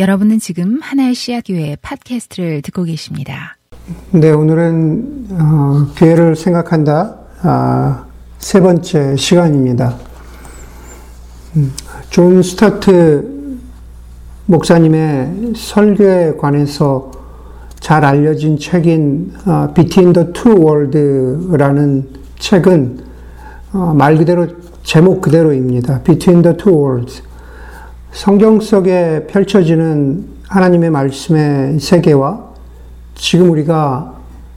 여러분은 0.00 0.38
지금 0.38 0.78
하나의 0.80 1.14
씨앗 1.14 1.44
교회 1.46 1.76
팟캐스트를 1.82 2.62
듣고 2.62 2.84
계십니다. 2.84 3.58
네, 4.12 4.30
오늘은 4.30 5.26
어, 5.32 5.86
교회를 5.94 6.36
생각한다 6.36 7.18
아, 7.42 8.06
세 8.38 8.62
번째 8.62 9.14
시간입니다. 9.16 9.98
음, 11.56 11.70
존 12.08 12.42
스토트 12.42 13.58
목사님의 14.46 15.52
설교에 15.54 16.36
관해서 16.38 17.10
잘 17.78 18.02
알려진 18.02 18.58
책인 18.58 19.34
어, 19.44 19.74
Between 19.74 20.14
the 20.14 20.32
Two 20.32 20.66
Worlds라는 20.66 22.08
책은 22.38 23.00
어, 23.74 23.92
말 23.94 24.16
그대로 24.16 24.46
제목 24.82 25.20
그대로입니다. 25.20 26.02
Between 26.04 26.40
the 26.40 26.56
Two 26.56 26.72
Worlds. 26.74 27.22
성경 28.12 28.60
속에 28.60 29.26
펼쳐지는 29.28 30.24
하나님의 30.48 30.90
말씀의 30.90 31.78
세계와 31.78 32.50
지금 33.14 33.50
우리가 33.50 34.14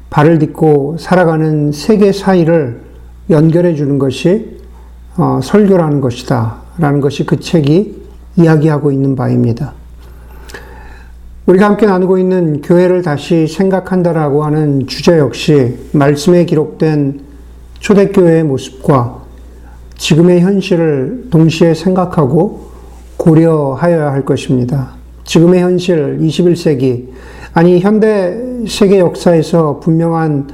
발을 0.09 0.39
딛고 0.39 0.97
살아가는 0.99 1.71
세계 1.71 2.11
사이를 2.11 2.81
연결해 3.29 3.75
주는 3.75 3.99
것이 3.99 4.57
어, 5.17 5.39
설교라는 5.43 6.01
것이다. 6.01 6.63
라는 6.79 6.99
것이 6.99 7.25
그 7.25 7.39
책이 7.39 8.01
이야기하고 8.35 8.91
있는 8.91 9.15
바입니다. 9.15 9.73
우리가 11.45 11.67
함께 11.67 11.85
나누고 11.85 12.17
있는 12.17 12.61
교회를 12.61 13.03
다시 13.03 13.47
생각한다라고 13.47 14.43
하는 14.43 14.87
주제 14.87 15.19
역시 15.19 15.77
말씀에 15.91 16.45
기록된 16.45 17.21
초대교회의 17.79 18.43
모습과 18.43 19.21
지금의 19.97 20.41
현실을 20.41 21.27
동시에 21.29 21.75
생각하고 21.75 22.72
고려하여야 23.23 24.11
할 24.11 24.25
것입니다. 24.25 24.89
지금의 25.23 25.61
현실, 25.61 26.19
21세기, 26.19 27.07
아니, 27.53 27.79
현대 27.79 28.37
세계 28.67 28.99
역사에서 28.99 29.79
분명한 29.79 30.49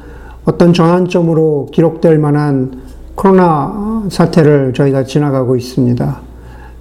어떤 0.46 0.72
전환점으로 0.72 1.70
기록될 1.72 2.20
만한 2.20 2.82
코로나 3.16 4.04
사태를 4.12 4.74
저희가 4.74 5.04
지나가고 5.04 5.56
있습니다. 5.56 6.22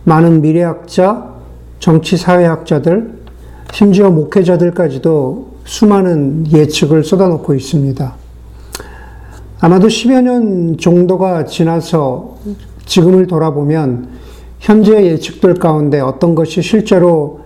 많은 0.04 0.42
미래학자, 0.42 1.26
정치 1.78 2.18
사회학자들, 2.18 3.14
심지어 3.72 4.10
목회자들까지도 4.10 5.48
수많은 5.64 6.52
예측을 6.52 7.02
쏟아놓고 7.02 7.54
있습니다. 7.54 8.14
아마도 9.60 9.88
10여 9.88 10.20
년 10.20 10.76
정도가 10.76 11.46
지나서 11.46 12.36
지금을 12.84 13.26
돌아보면 13.26 14.27
현재 14.58 15.06
예측들 15.06 15.54
가운데 15.54 16.00
어떤 16.00 16.34
것이 16.34 16.62
실제로 16.62 17.40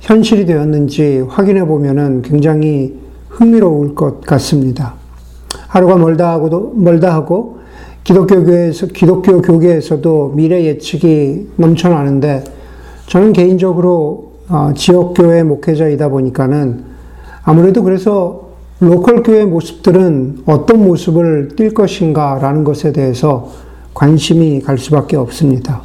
현실이 0.00 0.46
되었는지 0.46 1.24
확인해 1.28 1.64
보면은 1.66 2.22
굉장히 2.22 2.98
흥미로울 3.28 3.94
것 3.94 4.20
같습니다. 4.20 4.94
하루가 5.68 5.96
멀다 5.96 6.32
하고도 6.32 6.72
멀다 6.76 7.14
하고 7.14 7.58
기독교 8.04 8.42
교회에서 8.42 8.86
기독교 8.86 9.42
교계에서도 9.42 10.32
미래 10.34 10.64
예측이 10.64 11.48
넘쳐나는데 11.56 12.44
저는 13.06 13.32
개인적으로 13.32 14.32
어, 14.48 14.72
지역 14.74 15.14
교회 15.14 15.42
목회자이다 15.42 16.08
보니까는 16.08 16.84
아무래도 17.42 17.82
그래서 17.82 18.48
local 18.80 19.22
교회 19.22 19.44
모습들은 19.44 20.42
어떤 20.46 20.84
모습을 20.84 21.50
띌 21.56 21.74
것인가라는 21.74 22.64
것에 22.64 22.92
대해서 22.92 23.50
관심이 23.92 24.60
갈 24.60 24.78
수밖에 24.78 25.16
없습니다. 25.16 25.82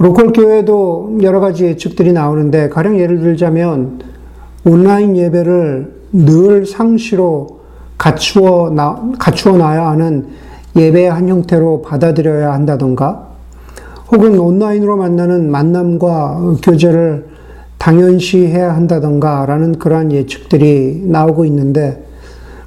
local 0.00 0.32
교회도 0.32 1.18
여러 1.22 1.40
가지 1.40 1.66
예측들이 1.66 2.14
나오는데 2.14 2.70
가령 2.70 2.98
예를 2.98 3.20
들자면 3.20 4.00
온라인 4.64 5.14
예배를 5.14 5.92
늘 6.12 6.64
상시로 6.64 7.60
갖추어 7.98 8.70
나, 8.70 8.98
갖추어 9.18 9.58
놔야 9.58 9.88
하는 9.88 10.28
예배의 10.74 11.10
한 11.10 11.28
형태로 11.28 11.82
받아들여야 11.82 12.50
한다던가 12.50 13.28
혹은 14.10 14.38
온라인으로 14.38 14.96
만나는 14.96 15.50
만남과 15.50 16.54
교제를 16.62 17.26
당연시 17.76 18.46
해야 18.46 18.74
한다던가 18.74 19.44
라는 19.44 19.78
그러한 19.78 20.12
예측들이 20.12 21.02
나오고 21.08 21.44
있는데 21.44 22.02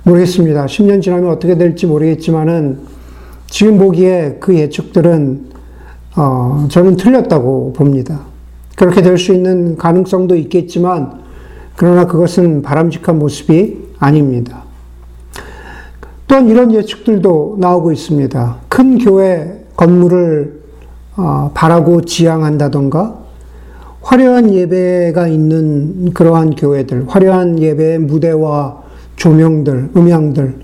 모르겠습니다. 0.03 0.67
10년 0.67 1.01
지나면 1.01 1.31
어떻게 1.31 1.57
될지 1.57 1.88
모르겠지만은 1.88 2.77
지금 3.47 3.79
보기에 3.79 4.38
그 4.39 4.55
예측들은 4.55 5.52
어, 6.16 6.68
저는 6.69 6.96
틀렸다고 6.96 7.74
봅니다. 7.74 8.22
그렇게 8.75 9.01
될 9.01 9.18
수 9.18 9.34
있는 9.34 9.78
가능성도 9.78 10.35
있겠지만, 10.35 11.22
그러나 11.75 12.06
그것은 12.06 12.62
바람직한 12.62 13.18
모습이 13.18 13.94
아닙니다. 14.00 14.63
또한 16.28 16.47
이런 16.47 16.72
예측들도 16.74 17.57
나오고 17.59 17.91
있습니다. 17.91 18.57
큰 18.69 18.97
교회 18.97 19.66
건물을 19.75 20.63
어, 21.16 21.51
바라고 21.53 22.01
지향한다던가, 22.01 23.19
화려한 24.01 24.53
예배가 24.53 25.28
있는 25.28 26.12
그러한 26.13 26.56
교회들, 26.56 27.06
화려한 27.07 27.59
예배의 27.59 28.00
무대와 28.00 28.81
조명들, 29.16 29.91
음향들, 29.95 30.56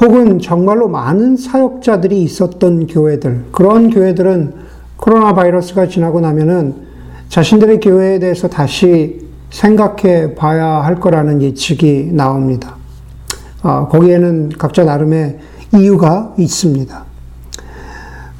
혹은 0.00 0.38
정말로 0.38 0.88
많은 0.88 1.36
사역자들이 1.36 2.22
있었던 2.22 2.86
교회들, 2.86 3.44
그런 3.52 3.90
교회들은 3.90 4.54
코로나 5.02 5.34
바이러스가 5.34 5.88
지나고 5.88 6.20
나면은 6.20 6.74
자신들의 7.28 7.80
교회에 7.80 8.20
대해서 8.20 8.46
다시 8.46 9.26
생각해 9.50 10.36
봐야 10.36 10.64
할 10.64 11.00
거라는 11.00 11.42
예측이 11.42 12.10
나옵니다. 12.12 12.76
어, 13.64 13.88
거기에는 13.90 14.50
각자 14.50 14.84
나름의 14.84 15.40
이유가 15.74 16.32
있습니다. 16.38 17.04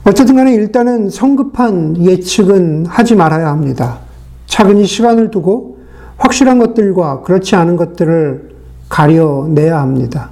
어쨌든 0.04 0.36
간에 0.36 0.54
일단은 0.54 1.10
성급한 1.10 1.96
예측은 2.00 2.86
하지 2.86 3.16
말아야 3.16 3.48
합니다. 3.48 3.98
차근히 4.46 4.86
시간을 4.86 5.32
두고 5.32 5.78
확실한 6.16 6.60
것들과 6.60 7.22
그렇지 7.22 7.56
않은 7.56 7.74
것들을 7.74 8.50
가려내야 8.88 9.80
합니다. 9.80 10.30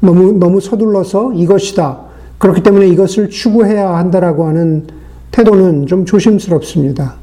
너무, 0.00 0.32
너무 0.32 0.60
서둘러서 0.60 1.32
이것이다. 1.32 2.00
그렇기 2.36 2.62
때문에 2.62 2.86
이것을 2.88 3.30
추구해야 3.30 3.96
한다라고 3.96 4.46
하는 4.46 5.03
태도는 5.34 5.86
좀 5.86 6.04
조심스럽습니다. 6.04 7.16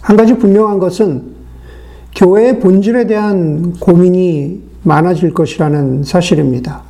한 0.00 0.16
가지 0.16 0.36
분명한 0.36 0.80
것은 0.80 1.22
교회의 2.16 2.58
본질에 2.58 3.06
대한 3.06 3.74
고민이 3.78 4.60
많아질 4.82 5.32
것이라는 5.32 6.02
사실입니다. 6.02 6.82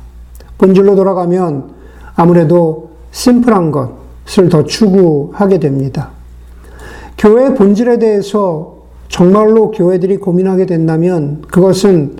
본질로 0.57 0.95
돌아가면 0.95 1.75
아무래도 2.15 2.89
심플한 3.11 3.71
것을 3.71 4.49
더 4.49 4.63
추구하게 4.63 5.59
됩니다. 5.59 6.09
교회의 7.19 7.53
본질에 7.53 7.99
대해서 7.99 8.77
정말로 9.09 9.69
교회들이 9.69 10.17
고민하게 10.17 10.65
된다면 10.65 11.43
그것은 11.51 12.17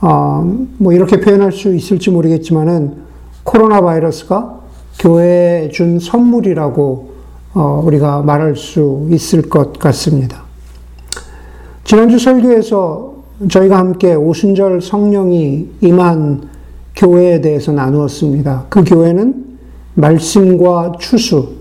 어, 0.00 0.42
뭐 0.78 0.92
이렇게 0.92 1.20
표현할 1.20 1.52
수 1.52 1.72
있을지 1.72 2.10
모르겠지만은 2.10 2.96
코로나 3.44 3.80
바이러스가 3.80 4.58
교회에 4.98 5.70
준 5.70 6.00
선물이라고 6.00 7.08
어, 7.08 7.17
우리가 7.54 8.22
말할 8.22 8.56
수 8.56 9.06
있을 9.10 9.42
것 9.42 9.78
같습니다. 9.78 10.42
지난주 11.84 12.18
설교에서 12.18 13.14
저희가 13.48 13.78
함께 13.78 14.14
오순절 14.14 14.82
성령이 14.82 15.68
임한 15.80 16.48
교회에 16.94 17.40
대해서 17.40 17.72
나누었습니다. 17.72 18.66
그 18.68 18.84
교회는 18.84 19.46
말씀과 19.94 20.92
추수, 20.98 21.56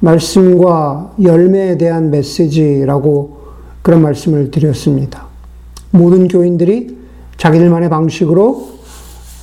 말씀과 0.00 1.14
열매에 1.22 1.78
대한 1.78 2.10
메시지라고 2.10 3.36
그런 3.82 4.02
말씀을 4.02 4.50
드렸습니다. 4.50 5.26
모든 5.90 6.28
교인들이 6.28 6.96
자기들만의 7.36 7.90
방식으로 7.90 8.68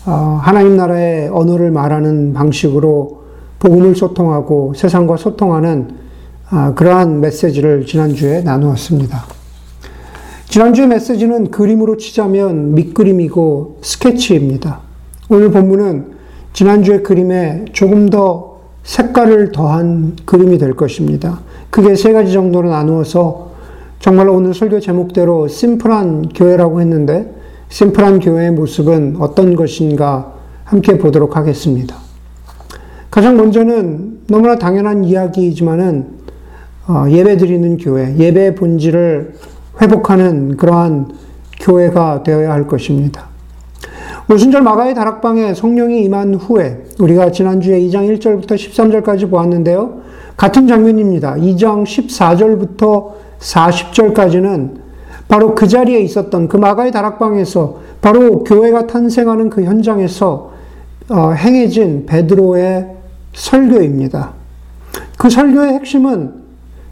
어, 0.05 0.39
하나님 0.41 0.75
나라의 0.75 1.29
언어를 1.29 1.71
말하는 1.71 2.33
방식으로 2.33 3.22
복음을 3.63 3.95
소통하고 3.95 4.73
세상과 4.75 5.15
소통하는 5.15 5.87
아, 6.49 6.73
그러한 6.73 7.21
메시지를 7.21 7.85
지난주에 7.85 8.41
나누었습니다. 8.41 9.23
지난주의 10.49 10.89
메시지는 10.89 11.49
그림으로 11.49 11.95
치자면 11.95 12.75
밑그림이고 12.75 13.79
스케치입니다. 13.81 14.81
오늘 15.29 15.49
본문은 15.51 16.11
지난주의 16.51 17.03
그림에 17.03 17.63
조금 17.71 18.09
더 18.09 18.59
색깔을 18.83 19.53
더한 19.53 20.17
그림이 20.25 20.57
될 20.57 20.73
것입니다. 20.75 21.39
크게 21.69 21.95
세 21.95 22.11
가지 22.11 22.33
정도로 22.33 22.69
나누어서 22.69 23.53
정말로 23.99 24.35
오늘 24.35 24.53
설교 24.53 24.81
제목대로 24.81 25.47
심플한 25.47 26.33
교회라고 26.35 26.81
했는데 26.81 27.33
심플한 27.69 28.19
교회의 28.19 28.51
모습은 28.51 29.15
어떤 29.19 29.55
것인가 29.55 30.33
함께 30.65 30.97
보도록 30.97 31.37
하겠습니다. 31.37 32.02
가장 33.13 33.37
먼저는 33.37 34.21
너무나 34.27 34.55
당연한 34.55 35.03
이야기이지만은 35.03 36.07
어, 36.87 37.05
예배 37.07 37.37
드리는 37.37 37.77
교회, 37.77 38.17
예배의 38.17 38.55
본질을 38.55 39.35
회복하는 39.79 40.57
그러한 40.57 41.11
교회가 41.59 42.23
되어야 42.23 42.51
할 42.51 42.65
것입니다. 42.65 43.27
오순절 44.31 44.63
마가의 44.63 44.95
다락방에 44.95 45.53
성령이 45.53 46.03
임한 46.05 46.33
후에 46.33 46.85
우리가 46.99 47.31
지난주에 47.31 47.81
2장 47.81 48.17
1절부터 48.17 48.55
13절까지 48.55 49.29
보았는데요. 49.29 50.01
같은 50.35 50.65
장면입니다. 50.65 51.35
2장 51.35 51.83
14절부터 51.83 53.11
40절까지는 53.37 54.77
바로 55.27 55.53
그 55.53 55.67
자리에 55.67 55.99
있었던 55.99 56.47
그 56.47 56.57
마가의 56.57 56.91
다락방에서 56.91 57.77
바로 58.01 58.43
교회가 58.43 58.87
탄생하는 58.87 59.51
그 59.51 59.61
현장에서 59.65 60.51
어, 61.09 61.31
행해진 61.33 62.07
베드로의 62.07 63.02
설교입니다. 63.33 64.33
그 65.17 65.29
설교의 65.29 65.73
핵심은 65.73 66.43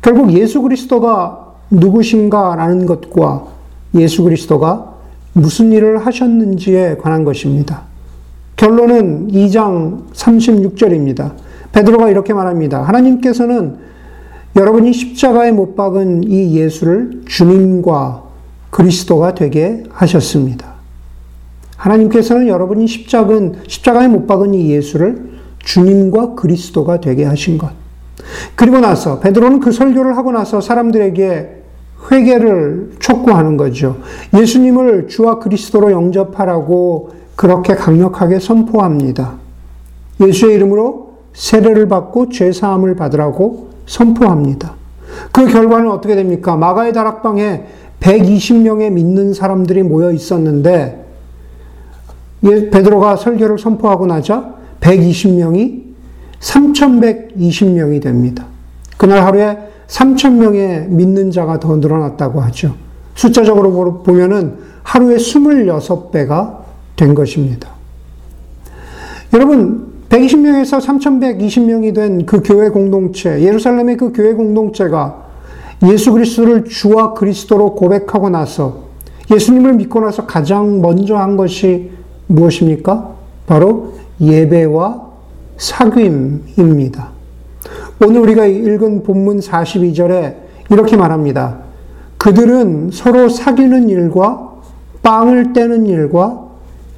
결국 0.02 0.34
예수 0.34 0.62
그리스도가 0.62 1.54
누구신가라는 1.70 2.86
것과 2.86 3.48
예수 3.96 4.24
그리스도가 4.24 4.96
무슨 5.34 5.72
일을 5.72 6.06
하셨는지에 6.06 6.98
관한 6.98 7.24
것입니다. 7.24 7.84
결론은 8.56 9.30
2장 9.30 10.12
36절입니다. 10.14 11.34
베드로가 11.72 12.10
이렇게 12.10 12.34
말합니다. 12.34 12.84
하나님께서는 12.84 13.78
여러분이 14.56 14.92
십자가에 14.92 15.52
못 15.52 15.76
박은 15.76 16.26
이 16.26 16.58
예수를 16.58 17.22
주님과 17.26 18.24
그리스도가 18.70 19.34
되게 19.36 19.84
하셨습니다. 19.90 20.74
하나님께서는 21.78 22.48
여러분이 22.48 22.88
십자가에 22.88 24.08
못 24.08 24.28
박은 24.28 24.54
이 24.54 24.70
예수를 24.72 25.31
주님과 25.64 26.36
그리스도가 26.36 27.00
되게 27.00 27.26
하신 27.26 27.58
것. 27.58 27.72
그리고 28.56 28.80
나서 28.80 29.20
베드로는 29.20 29.60
그 29.60 29.72
설교를 29.72 30.18
하고 30.18 30.32
나서 30.32 30.62
사람들에게 30.62 31.62
회개를 32.12 32.94
촉구하는 33.00 33.58
거죠. 33.58 33.98
예수님을 34.36 35.08
주와 35.08 35.40
그리스도로 35.40 35.92
영접하라고 35.92 37.12
그렇게 37.36 37.76
강력하게 37.76 38.40
선포합니다. 38.40 39.36
예수의 40.20 40.56
이름으로 40.56 41.12
세례를 41.34 41.88
받고 41.88 42.30
죄 42.30 42.52
사함을 42.52 42.96
받으라고 42.96 43.70
선포합니다. 43.86 44.74
그 45.32 45.48
결과는 45.48 45.90
어떻게 45.90 46.16
됩니까? 46.16 46.56
마가의 46.56 46.94
다락방에 46.94 47.66
120명의 48.00 48.92
믿는 48.92 49.34
사람들이 49.34 49.84
모여 49.84 50.12
있었는데 50.12 51.06
예, 52.44 52.70
베드로가 52.70 53.16
설교를 53.18 53.60
선포하고 53.60 54.08
나자 54.08 54.56
120명이 54.82 55.84
3,120명이 56.40 58.02
됩니다. 58.02 58.46
그날 58.98 59.24
하루에 59.24 59.58
3,000명의 59.88 60.88
믿는 60.90 61.32
자가 61.32 61.60
더 61.60 61.76
늘어났다고 61.78 62.42
하죠. 62.42 62.76
숫자적으로 63.16 64.04
보면은 64.04 64.56
하루에 64.84 65.18
26배가 65.18 66.58
된 66.96 67.14
것입니다. 67.14 67.70
여러분, 69.34 69.92
120명에서 70.10 70.82
3,120명이 70.82 71.96
된 71.96 72.26
그 72.26 72.42
교회 72.44 72.70
공동체, 72.70 73.42
예루살렘의 73.42 73.98
그 73.98 74.12
교회 74.12 74.34
공동체가 74.34 75.26
예수 75.84 76.12
그리스도를 76.12 76.66
주와 76.66 77.14
그리스도로 77.14 77.76
고백하고 77.76 78.30
나서 78.30 78.84
예수님을 79.32 79.74
믿고 79.74 80.02
나서 80.02 80.26
가장 80.26 80.82
먼저 80.82 81.16
한 81.16 81.38
것이 81.38 81.92
무엇입니까? 82.28 83.16
바로 83.48 83.94
예배와 84.22 85.12
사귐입니다. 85.58 87.08
오늘 88.04 88.22
우리가 88.22 88.46
읽은 88.46 89.04
본문 89.04 89.40
42절에 89.40 90.36
이렇게 90.70 90.96
말합니다. 90.96 91.60
그들은 92.18 92.92
서로 92.92 93.30
사귀는 93.30 93.90
일과 93.90 94.52
빵을 95.02 95.54
떼는 95.54 95.88
일과 95.88 96.48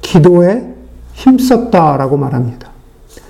기도에 0.02 0.74
힘썼다라고 1.14 2.16
말합니다. 2.16 2.68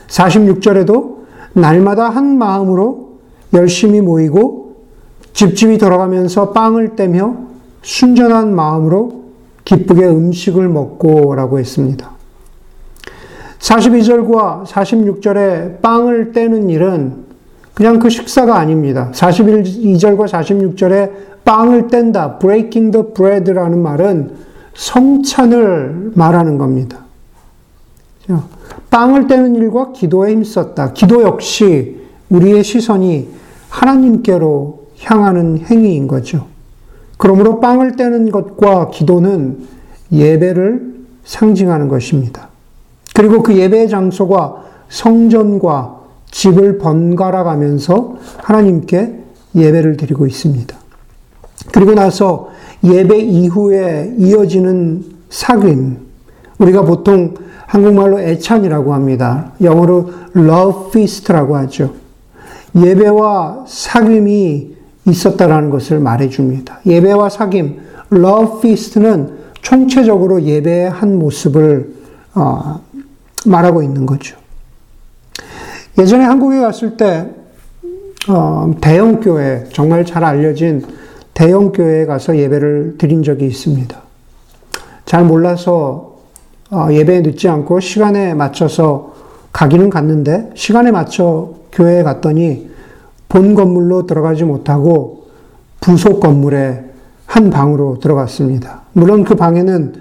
46절에도 0.08 1.14
날마다 1.52 2.08
한 2.08 2.36
마음으로 2.36 3.18
열심히 3.52 4.00
모이고 4.00 4.74
집집이 5.32 5.78
돌아가면서 5.78 6.50
빵을 6.52 6.96
떼며 6.96 7.36
순전한 7.82 8.54
마음으로 8.54 9.24
기쁘게 9.64 10.06
음식을 10.06 10.68
먹고 10.68 11.34
라고 11.34 11.58
했습니다. 11.58 12.13
42절과 13.64 14.66
46절에 14.66 15.80
빵을 15.80 16.32
떼는 16.32 16.68
일은 16.68 17.24
그냥 17.72 17.98
그 17.98 18.10
식사가 18.10 18.56
아닙니다. 18.56 19.10
42절과 19.14 20.28
46절에 20.28 21.10
빵을 21.44 21.88
뗀다, 21.88 22.38
breaking 22.38 22.92
the 22.92 23.14
bread라는 23.14 23.82
말은 23.82 24.32
성찬을 24.74 26.12
말하는 26.14 26.58
겁니다. 26.58 26.98
빵을 28.90 29.26
떼는 29.26 29.56
일과 29.56 29.92
기도에 29.92 30.32
힘썼다. 30.32 30.92
기도 30.92 31.22
역시 31.22 32.00
우리의 32.28 32.62
시선이 32.62 33.28
하나님께로 33.70 34.88
향하는 35.00 35.58
행위인 35.58 36.06
거죠. 36.06 36.46
그러므로 37.16 37.60
빵을 37.60 37.96
떼는 37.96 38.30
것과 38.30 38.90
기도는 38.90 39.66
예배를 40.12 40.94
상징하는 41.24 41.88
것입니다. 41.88 42.53
그리고 43.14 43.42
그 43.42 43.56
예배의 43.56 43.88
장소가 43.88 44.64
성전과 44.90 46.00
집을 46.30 46.78
번갈아 46.78 47.44
가면서 47.44 48.16
하나님께 48.38 49.20
예배를 49.54 49.96
드리고 49.96 50.26
있습니다. 50.26 50.76
그리고 51.72 51.94
나서 51.94 52.50
예배 52.82 53.18
이후에 53.18 54.14
이어지는 54.18 55.04
사귐, 55.30 55.96
우리가 56.58 56.82
보통 56.82 57.34
한국말로 57.66 58.20
애찬이라고 58.20 58.92
합니다. 58.92 59.52
영어로 59.62 60.10
love 60.36 60.88
feast라고 60.88 61.56
하죠. 61.56 61.94
예배와 62.76 63.64
사귐이 63.66 64.74
있었다라는 65.06 65.70
것을 65.70 66.00
말해줍니다. 66.00 66.80
예배와 66.84 67.28
사귐, 67.28 67.76
love 68.12 68.58
feast는 68.58 69.38
총체적으로 69.62 70.42
예배의 70.42 70.90
한 70.90 71.18
모습을 71.18 71.94
어, 72.34 72.80
말하고 73.44 73.82
있는 73.82 74.06
거죠. 74.06 74.36
예전에 75.98 76.24
한국에 76.24 76.60
갔을 76.60 76.96
때 76.96 77.30
어, 78.28 78.74
대형 78.80 79.20
교회 79.20 79.64
정말 79.72 80.04
잘 80.04 80.24
알려진 80.24 80.84
대형 81.34 81.72
교회에 81.72 82.06
가서 82.06 82.36
예배를 82.36 82.96
드린 82.98 83.22
적이 83.22 83.46
있습니다. 83.46 83.96
잘 85.04 85.24
몰라서 85.24 86.16
어, 86.70 86.88
예배에 86.90 87.20
늦지 87.20 87.48
않고 87.48 87.80
시간에 87.80 88.34
맞춰서 88.34 89.14
가기는 89.52 89.90
갔는데 89.90 90.50
시간에 90.54 90.90
맞춰 90.90 91.50
교회에 91.72 92.02
갔더니 92.02 92.70
본 93.28 93.54
건물로 93.54 94.06
들어가지 94.06 94.44
못하고 94.44 95.28
부속 95.80 96.20
건물에 96.20 96.84
한 97.26 97.50
방으로 97.50 97.98
들어갔습니다. 98.00 98.82
물론 98.92 99.24
그 99.24 99.34
방에는 99.34 99.94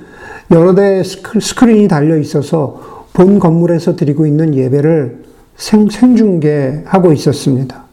여러 0.51 0.73
대의 0.75 1.03
스크린이 1.03 1.87
달려 1.87 2.17
있어서 2.17 2.92
본 3.13 3.39
건물에서 3.39 3.95
드리고 3.95 4.25
있는 4.25 4.55
예배를 4.55 5.23
생, 5.55 5.89
생중계하고 5.89 7.13
있었습니다. 7.13 7.83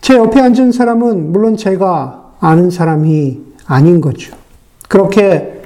제 0.00 0.16
옆에 0.16 0.40
앉은 0.40 0.72
사람은 0.72 1.32
물론 1.32 1.56
제가 1.56 2.34
아는 2.40 2.70
사람이 2.70 3.40
아닌 3.66 4.00
거죠. 4.00 4.34
그렇게 4.88 5.62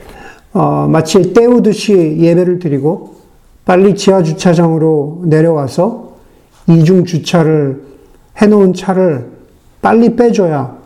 어, 0.53 0.87
마치 0.88 1.33
때우듯이 1.35 2.19
예배를 2.21 2.59
드리고 2.59 3.17
빨리 3.65 3.95
지하 3.97 4.23
주차장으로 4.23 5.23
내려와서 5.25 6.15
이중 6.69 7.05
주차를 7.05 7.83
해놓은 8.37 8.75
차를 8.75 9.31
빨리 9.83 10.15
빼줘야 10.15 10.76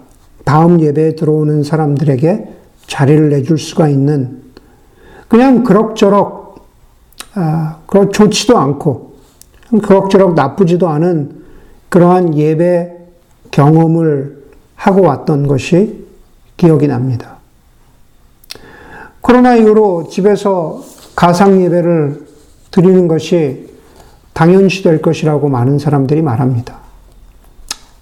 다음 0.44 0.80
예배에 0.80 1.14
들어오는 1.14 1.62
사람들에게 1.62 2.48
자리를 2.86 3.28
내줄 3.28 3.58
수가 3.58 3.88
있는 3.88 4.40
그냥 5.28 5.62
그럭저럭 5.62 6.39
아, 7.34 7.78
그렇 7.86 8.10
좋지도 8.10 8.58
않고 8.58 9.14
그럭저럭 9.82 10.34
나쁘지도 10.34 10.88
않은 10.88 11.42
그러한 11.88 12.36
예배 12.36 12.96
경험을 13.50 14.44
하고 14.74 15.02
왔던 15.02 15.46
것이 15.46 16.04
기억이 16.56 16.88
납니다. 16.88 17.36
코로나 19.20 19.54
이후로 19.54 20.08
집에서 20.08 20.82
가상 21.14 21.62
예배를 21.62 22.26
드리는 22.70 23.08
것이 23.08 23.68
당연시 24.32 24.82
될 24.82 25.02
것이라고 25.02 25.48
많은 25.48 25.78
사람들이 25.78 26.22
말합니다. 26.22 26.78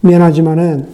미안하지만은 0.00 0.88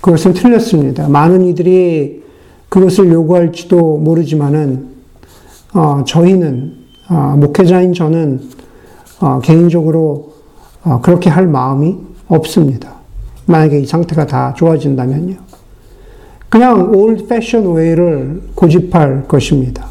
그것은 0.00 0.34
틀렸습니다. 0.34 1.08
많은 1.08 1.44
이들이 1.46 2.22
그것을 2.68 3.12
요구할지도 3.12 3.98
모르지만은 3.98 4.88
어, 5.74 6.04
저희는 6.06 6.85
어, 7.08 7.36
목회자인 7.36 7.94
저는 7.94 8.40
어, 9.20 9.40
개인적으로 9.40 10.34
어, 10.84 11.00
그렇게 11.02 11.30
할 11.30 11.46
마음이 11.46 11.96
없습니다. 12.28 12.94
만약에 13.46 13.80
이 13.80 13.86
상태가 13.86 14.26
다 14.26 14.54
좋아진다면요. 14.54 15.34
그냥 16.48 16.92
old 16.92 17.24
fashion 17.24 17.76
way를 17.76 18.42
고집할 18.54 19.28
것입니다. 19.28 19.86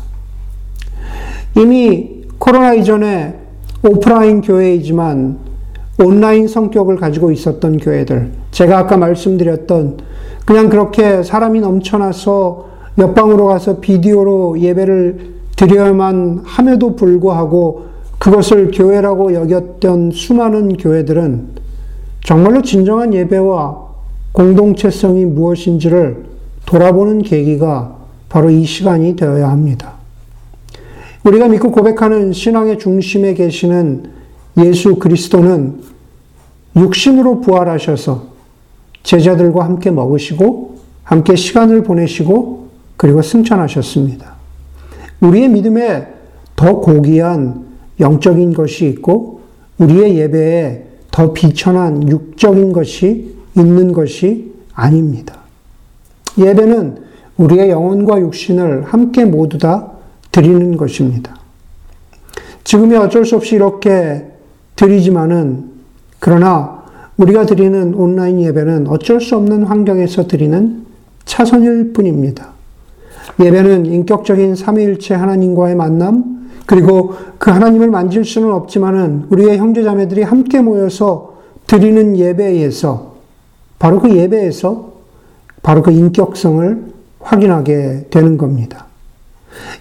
이미 1.57 2.23
코로나 2.37 2.73
이전에 2.73 3.39
오프라인 3.83 4.41
교회이지만 4.41 5.37
온라인 6.03 6.47
성격을 6.47 6.97
가지고 6.97 7.31
있었던 7.31 7.77
교회들, 7.77 8.31
제가 8.51 8.79
아까 8.79 8.97
말씀드렸던 8.97 9.97
그냥 10.43 10.69
그렇게 10.69 11.23
사람이 11.23 11.61
넘쳐나서 11.61 12.65
옆방으로 12.97 13.45
가서 13.45 13.79
비디오로 13.79 14.59
예배를 14.59 15.34
드려야만 15.55 16.41
함에도 16.43 16.95
불구하고 16.95 17.85
그것을 18.19 18.71
교회라고 18.71 19.33
여겼던 19.33 20.11
수많은 20.11 20.77
교회들은 20.77 21.47
정말로 22.23 22.61
진정한 22.61 23.13
예배와 23.13 23.85
공동체성이 24.31 25.25
무엇인지를 25.25 26.25
돌아보는 26.65 27.21
계기가 27.21 27.95
바로 28.27 28.49
이 28.49 28.65
시간이 28.65 29.15
되어야 29.15 29.49
합니다. 29.49 29.93
우리가 31.23 31.47
믿고 31.47 31.71
고백하는 31.71 32.33
신앙의 32.33 32.79
중심에 32.79 33.33
계시는 33.33 34.11
예수 34.57 34.95
그리스도는 34.97 35.81
육신으로 36.75 37.41
부활하셔서 37.41 38.25
제자들과 39.03 39.63
함께 39.63 39.91
먹으시고 39.91 40.75
함께 41.03 41.35
시간을 41.35 41.83
보내시고 41.83 42.67
그리고 42.97 43.21
승천하셨습니다. 43.21 44.34
우리의 45.21 45.49
믿음에 45.49 46.07
더 46.55 46.79
고귀한 46.79 47.65
영적인 47.99 48.53
것이 48.53 48.87
있고 48.87 49.41
우리의 49.77 50.17
예배에 50.17 50.85
더 51.11 51.33
비천한 51.33 52.07
육적인 52.09 52.73
것이 52.73 53.35
있는 53.57 53.93
것이 53.93 54.53
아닙니다. 54.73 55.39
예배는 56.37 56.97
우리의 57.37 57.69
영혼과 57.69 58.19
육신을 58.19 58.83
함께 58.83 59.25
모두 59.25 59.57
다 59.57 59.91
드리는 60.31 60.75
것입니다. 60.75 61.35
지금이 62.63 62.95
어쩔 62.95 63.25
수 63.25 63.35
없이 63.35 63.55
이렇게 63.55 64.25
드리지만은 64.75 65.69
그러나 66.19 66.83
우리가 67.17 67.45
드리는 67.45 67.93
온라인 67.93 68.41
예배는 68.41 68.87
어쩔 68.87 69.21
수 69.21 69.37
없는 69.37 69.63
환경에서 69.63 70.27
드리는 70.27 70.85
차선일 71.23 71.93
뿐입니다. 71.93 72.54
예배는 73.39 73.85
인격적인 73.85 74.55
삼위일체 74.55 75.13
하나님과의 75.13 75.75
만남, 75.75 76.49
그리고 76.65 77.13
그 77.37 77.51
하나님을 77.51 77.89
만질 77.89 78.25
수는 78.25 78.51
없지만은 78.51 79.25
우리의 79.29 79.57
형제자매들이 79.57 80.23
함께 80.23 80.61
모여서 80.61 81.35
드리는 81.67 82.17
예배에서 82.17 83.15
바로 83.77 83.99
그 83.99 84.15
예배에서 84.15 84.93
바로 85.61 85.81
그 85.81 85.91
인격성을 85.91 86.93
확인하게 87.19 88.07
되는 88.09 88.37
겁니다. 88.37 88.85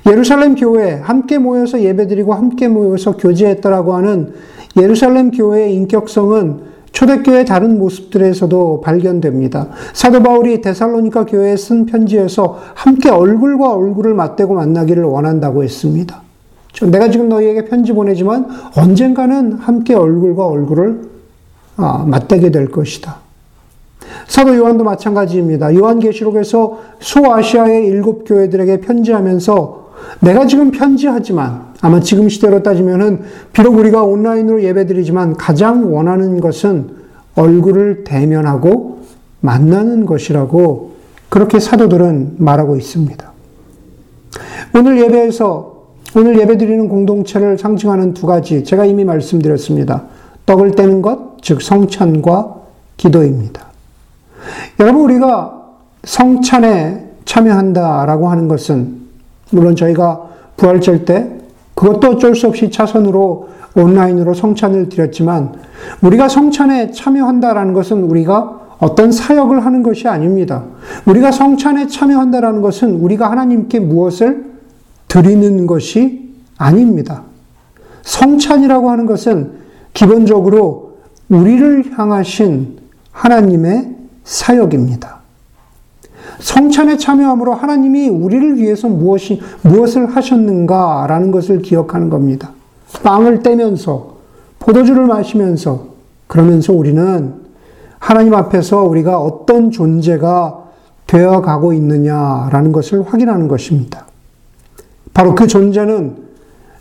예루살렘 0.07 0.55
교회 0.55 0.95
함께 0.95 1.39
모여서 1.39 1.81
예배드리고 1.81 2.33
함께 2.35 2.69
모여서 2.69 3.17
교제했다라고 3.17 3.95
하는 3.95 4.35
예루살렘 4.77 5.31
교회의 5.31 5.75
인격성은 5.75 6.74
초대교회 6.95 7.45
다른 7.45 7.77
모습들에서도 7.79 8.81
발견됩니다. 8.81 9.69
사도 9.93 10.23
바울이 10.23 10.61
데살로니카 10.61 11.27
교회에 11.27 11.57
쓴 11.57 11.87
편지에서 11.87 12.61
함께 12.75 13.11
얼굴과 13.11 13.75
얼굴을 13.75 14.15
맞대고 14.15 14.55
만나기를 14.55 15.03
원한다고 15.03 15.65
했습니다. 15.65 16.23
내가 16.83 17.11
지금 17.11 17.29
너희에게 17.29 17.65
편지 17.65 17.93
보내지만 17.93 18.49
언젠가는 18.77 19.55
함께 19.55 19.95
얼굴과 19.95 20.47
얼굴을 20.47 21.03
아, 21.77 22.05
맞대게 22.07 22.53
될 22.53 22.71
것이다. 22.71 23.17
사도 24.29 24.57
요한도 24.57 24.85
마찬가지입니다. 24.85 25.75
요한계시록에서 25.75 26.79
소아시아의 27.01 27.87
일곱 27.87 28.25
교회들에게 28.25 28.81
편지하면서 28.81 29.84
내가 30.21 30.47
지금 30.47 30.71
편지하지만 30.71 31.75
아마 31.81 32.01
지금 32.01 32.29
시대로 32.29 32.63
따지면은 32.63 33.23
비록 33.53 33.77
우리가 33.77 34.03
온라인으로 34.03 34.63
예배드리지만 34.63 35.35
가장 35.37 35.95
원하는 35.95 36.41
것은 36.41 36.91
얼굴을 37.35 38.05
대면하고 38.05 39.01
만나는 39.41 40.07
것이라고 40.07 40.95
그렇게 41.29 41.61
사도들은 41.61 42.37
말하고 42.39 42.77
있습니다. 42.77 43.33
오늘 44.77 45.01
예배에서 45.03 45.75
오늘 46.17 46.39
예배드리는 46.39 46.89
공동체를 46.89 47.59
상징하는 47.59 48.15
두 48.15 48.27
가지 48.27 48.65
제가 48.65 48.85
이미 48.85 49.05
말씀드렸습니다. 49.05 50.05
떡을 50.47 50.73
떼는 50.73 51.03
것, 51.03 51.43
즉 51.43 51.61
성찬과 51.61 52.55
기도입니다. 52.97 53.67
여러분 54.81 55.03
우리가 55.03 55.61
성찬에 56.05 57.11
참여한다라고 57.25 58.29
하는 58.29 58.49
것은 58.49 59.04
물론 59.55 59.77
저희가 59.77 60.29
부활절 60.57 61.05
때 61.05 61.31
그것도 61.75 62.13
어쩔 62.13 62.35
수 62.35 62.47
없이 62.47 62.71
차선으로 62.71 63.49
온라인으로 63.77 64.35
성찬을 64.35 64.89
드렸지만 64.89 65.55
우리가 66.03 66.29
성찬에 66.29 66.93
참여한다라는 66.93 67.73
것은 67.73 68.03
우리가 68.05 68.61
어떤 68.79 69.11
사역을 69.11 69.65
하는 69.65 69.83
것이 69.83 70.09
아닙니다. 70.09 70.65
우리가 71.07 71.33
성찬에 71.33 71.87
참여한다라는 71.87 72.61
것은 72.63 72.95
우리가 72.95 73.31
하나님께 73.31 73.81
무엇을 73.81 74.53
드리는 75.09 75.67
것이 75.67 76.35
아닙니다. 76.59 77.23
성찬이라고 78.03 78.91
하는 78.91 79.07
것은 79.07 79.53
기본적으로 79.93 80.99
우리를 81.29 81.97
향하신 81.97 82.79
하나님의 83.13 83.97
사역입니다. 84.25 85.24
성찬에 86.39 86.97
참여함으로 86.97 87.55
하나님이 87.55 88.09
우리를 88.09 88.59
위해서 88.59 88.89
무엇이, 88.89 89.41
무엇을 89.63 90.15
하셨는가라는 90.15 91.31
것을 91.31 91.63
기억하는 91.63 92.11
겁니다. 92.11 92.51
빵을 93.03 93.43
떼면서, 93.43 94.15
포도주를 94.59 95.07
마시면서, 95.07 95.89
그러면서 96.27 96.73
우리는 96.73 97.35
하나님 97.99 98.35
앞에서 98.35 98.83
우리가 98.83 99.19
어떤 99.19 99.71
존재가 99.71 100.65
되어 101.07 101.41
가고 101.41 101.73
있느냐라는 101.73 102.73
것을 102.73 103.03
확인하는 103.07 103.49
것입니다. 103.49 104.07
바로 105.13 105.35
그 105.35 105.47
존재는 105.47 106.17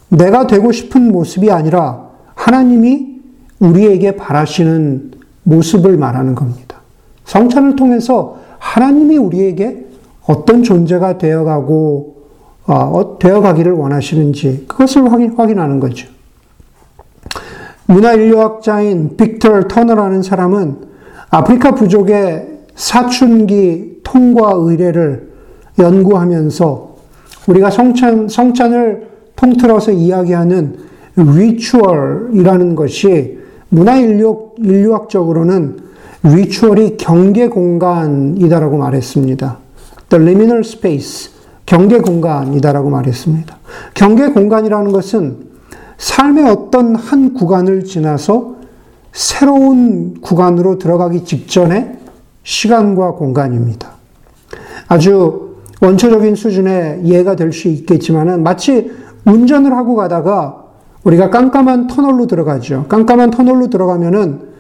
내가 0.10 0.48
되고 0.48 0.72
싶은 0.72 1.12
모습이 1.12 1.52
아니라 1.52 2.08
하나님이 2.36 3.22
우리에게 3.60 4.16
바라시는 4.16 5.12
모습을 5.44 5.98
말하는 5.98 6.36
겁니다. 6.36 6.78
성찬을 7.26 7.76
통해서 7.76 8.38
하나님이 8.64 9.18
우리에게 9.18 9.86
어떤 10.26 10.64
존재가 10.64 11.18
되어가고 11.18 12.14
어, 12.66 12.74
어, 12.74 13.20
되어가기를 13.20 13.74
원하시는지 13.74 14.68
그것을 14.70 15.12
확인, 15.12 15.34
확인 15.34 15.60
하는 15.60 15.82
거죠. 15.82 16.08
문화인류학자인 17.88 19.18
빅터 19.18 19.68
터너라는 19.68 20.24
사람은 20.24 20.78
아프리카 21.30 21.76
부족의 21.76 22.60
사춘기 22.74 24.00
통과 24.02 24.54
의례를 24.56 25.34
연구하면서 25.78 26.96
우리가 27.48 27.70
성찬, 27.70 28.30
성찬을 28.30 29.10
통틀어서 29.36 29.92
이야기하는 29.92 30.78
리추얼이라는 31.18 32.76
것이 32.76 33.40
문화인류학적으로는 33.68 35.84
리추얼이 36.24 36.98
경계 36.98 37.48
공간이다라고 37.48 38.78
말했습니다. 38.78 39.58
The 40.10 40.24
liminal 40.24 40.60
space, 40.60 41.32
경계 41.66 42.00
공간이다라고 42.00 42.90
말했습니다. 42.90 43.58
경계 43.94 44.30
공간이라는 44.30 44.92
것은 44.92 45.54
삶의 45.98 46.50
어떤 46.50 46.96
한 46.96 47.34
구간을 47.34 47.84
지나서 47.84 48.56
새로운 49.12 50.20
구간으로 50.22 50.80
들어가기 50.80 51.24
직전의 51.24 51.98
시간과 52.44 53.12
공간입니다. 53.12 53.92
아주 54.88 55.56
원초적인 55.82 56.36
수준의 56.36 57.02
이해가 57.04 57.36
될 57.36 57.52
수 57.52 57.68
있겠지만은 57.68 58.44
마치 58.44 58.92
운전을 59.26 59.74
하고 59.74 59.96
가다가 59.96 60.64
우리가 61.04 61.30
깜깜한 61.30 61.88
터널로 61.88 62.28
들어가죠. 62.28 62.86
깜깜한 62.88 63.32
터널로 63.32 63.70
들어가면은 63.70 64.53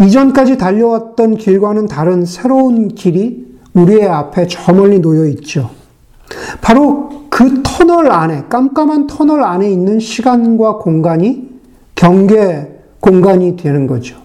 이전까지 0.00 0.58
달려왔던 0.58 1.36
길과는 1.36 1.86
다른 1.86 2.24
새로운 2.24 2.88
길이 2.88 3.46
우리의 3.74 4.06
앞에 4.06 4.46
저 4.46 4.72
멀리 4.72 5.00
놓여 5.00 5.26
있죠. 5.26 5.70
바로 6.60 7.10
그 7.30 7.62
터널 7.62 8.10
안에, 8.10 8.44
깜깜한 8.48 9.06
터널 9.06 9.42
안에 9.42 9.70
있는 9.70 10.00
시간과 10.00 10.78
공간이 10.78 11.48
경계 11.94 12.78
공간이 13.00 13.56
되는 13.56 13.86
거죠. 13.86 14.16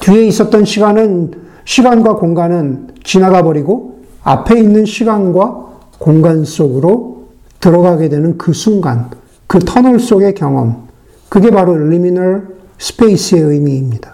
뒤에 0.00 0.26
있었던 0.26 0.64
시간은, 0.64 1.32
시간과 1.64 2.16
공간은 2.16 2.88
지나가 3.02 3.42
버리고 3.42 4.00
앞에 4.22 4.58
있는 4.58 4.84
시간과 4.84 5.64
공간 5.98 6.44
속으로 6.44 7.24
들어가게 7.60 8.08
되는 8.08 8.36
그 8.36 8.52
순간, 8.52 9.10
그 9.46 9.58
터널 9.58 9.98
속의 9.98 10.34
경험, 10.34 10.88
그게 11.28 11.50
바로 11.50 11.74
liminal 11.74 12.42
space의 12.78 13.42
의미입니다. 13.42 14.13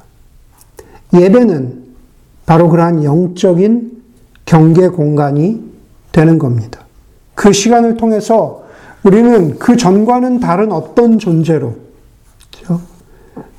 예배는 1.14 1.80
바로 2.46 2.68
그러한 2.68 3.04
영적인 3.04 4.02
경계 4.44 4.88
공간이 4.88 5.62
되는 6.12 6.38
겁니다. 6.38 6.80
그 7.34 7.52
시간을 7.52 7.96
통해서 7.96 8.64
우리는 9.02 9.58
그 9.58 9.76
전과는 9.76 10.40
다른 10.40 10.72
어떤 10.72 11.18
존재로, 11.18 11.74
그렇죠? 12.52 12.80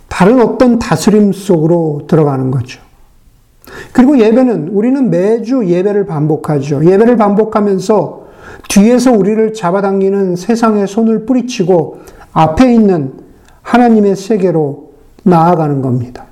다른 0.07 0.41
어떤 0.41 0.77
다스림 0.77 1.31
속으로 1.31 2.03
들어가는 2.07 2.51
거죠. 2.51 2.81
그리고 3.93 4.19
예배는 4.19 4.69
우리는 4.69 5.09
매주 5.09 5.65
예배를 5.65 6.05
반복하죠. 6.05 6.85
예배를 6.85 7.17
반복하면서 7.17 8.21
뒤에서 8.69 9.11
우리를 9.13 9.53
잡아당기는 9.53 10.35
세상의 10.35 10.87
손을 10.87 11.25
뿌리치고 11.25 12.01
앞에 12.33 12.73
있는 12.73 13.13
하나님의 13.61 14.15
세계로 14.15 14.91
나아가는 15.23 15.81
겁니다. 15.81 16.25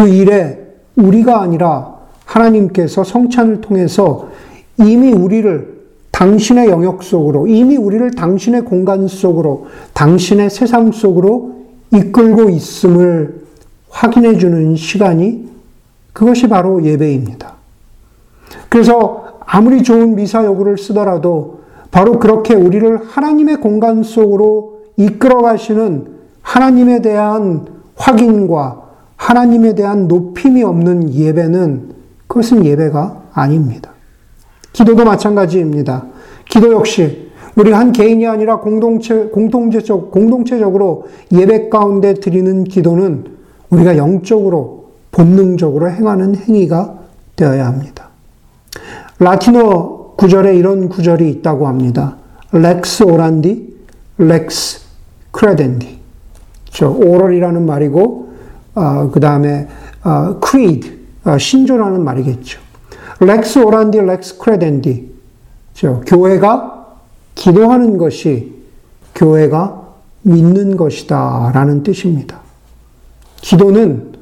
그 0.00 0.08
일에 0.08 0.58
우리가 0.96 1.42
아니라 1.42 1.94
하나님께서 2.24 3.04
성찬을 3.04 3.60
통해서 3.60 4.30
이미 4.78 5.12
우리를 5.12 5.78
당신의 6.10 6.70
영역 6.70 7.02
속으로, 7.02 7.46
이미 7.46 7.76
우리를 7.76 8.10
당신의 8.12 8.62
공간 8.62 9.08
속으로, 9.08 9.66
당신의 9.92 10.48
세상 10.48 10.90
속으로 10.90 11.52
이끌고 11.92 12.48
있음을 12.48 13.42
확인해 13.90 14.38
주는 14.38 14.74
시간이 14.74 15.50
그것이 16.14 16.48
바로 16.48 16.82
예배입니다. 16.82 17.56
그래서 18.70 19.40
아무리 19.44 19.82
좋은 19.82 20.14
미사 20.14 20.46
여구를 20.46 20.78
쓰더라도 20.78 21.60
바로 21.90 22.18
그렇게 22.18 22.54
우리를 22.54 23.00
하나님의 23.06 23.58
공간 23.60 24.02
속으로 24.02 24.80
이끌어 24.96 25.42
가시는 25.42 26.06
하나님에 26.40 27.02
대한 27.02 27.66
확인과 27.96 28.88
하나님에 29.20 29.74
대한 29.74 30.08
높임이 30.08 30.62
없는 30.62 31.12
예배는 31.12 31.90
그것은 32.26 32.64
예배가 32.64 33.24
아닙니다. 33.34 33.90
기도도 34.72 35.04
마찬가지입니다. 35.04 36.06
기도 36.48 36.72
역시 36.72 37.30
우리 37.54 37.70
한 37.70 37.92
개인이 37.92 38.26
아니라 38.26 38.60
공동체, 38.60 39.26
공동체적, 39.26 40.10
공동체적으로 40.10 41.06
예배 41.32 41.68
가운데 41.68 42.14
드리는 42.14 42.64
기도는 42.64 43.26
우리가 43.68 43.98
영적으로, 43.98 44.86
본능적으로 45.12 45.90
행하는 45.90 46.34
행위가 46.34 47.00
되어야 47.36 47.66
합니다. 47.66 48.08
라틴어 49.18 50.14
구절에 50.16 50.56
이런 50.56 50.88
구절이 50.88 51.28
있다고 51.30 51.68
합니다. 51.68 52.16
Lex 52.52 53.02
orandi, 53.02 53.76
lex 54.16 54.80
credendi. 55.30 55.98
저 56.70 56.88
oral이라는 56.88 57.66
말이고, 57.66 58.29
어, 58.80 59.10
그 59.10 59.20
다음에 59.20 59.68
어, 60.02 60.40
creed, 60.42 60.98
어, 61.24 61.36
신조라는 61.36 62.02
말이겠죠. 62.02 62.58
Lex 63.20 63.58
orandi, 63.58 64.00
lex 64.00 64.38
credendi. 64.38 65.10
저 65.74 66.00
교회가 66.06 66.86
기도하는 67.34 67.98
것이 67.98 68.54
교회가 69.14 69.82
믿는 70.22 70.76
것이다 70.76 71.52
라는 71.54 71.82
뜻입니다. 71.82 72.38
기도는 73.36 74.12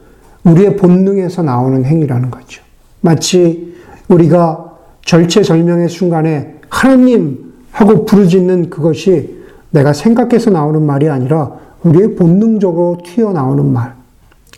우리의 0.45 0.77
본능에서 0.77 1.43
나오는 1.43 1.85
행위라는 1.85 2.31
거죠. 2.31 2.63
마치 3.01 3.77
우리가 4.09 4.77
절체절명의 5.05 5.89
순간에 5.89 6.57
하나님 6.69 7.55
하고 7.71 8.05
부르짖는 8.05 8.71
그것이 8.71 9.39
내가 9.71 9.93
생각해서 9.93 10.51
나오는 10.51 10.85
말이 10.85 11.09
아니라 11.09 11.53
우리의 11.83 12.17
본능적으로 12.17 12.99
튀어나오는 13.05 13.65
말. 13.73 13.98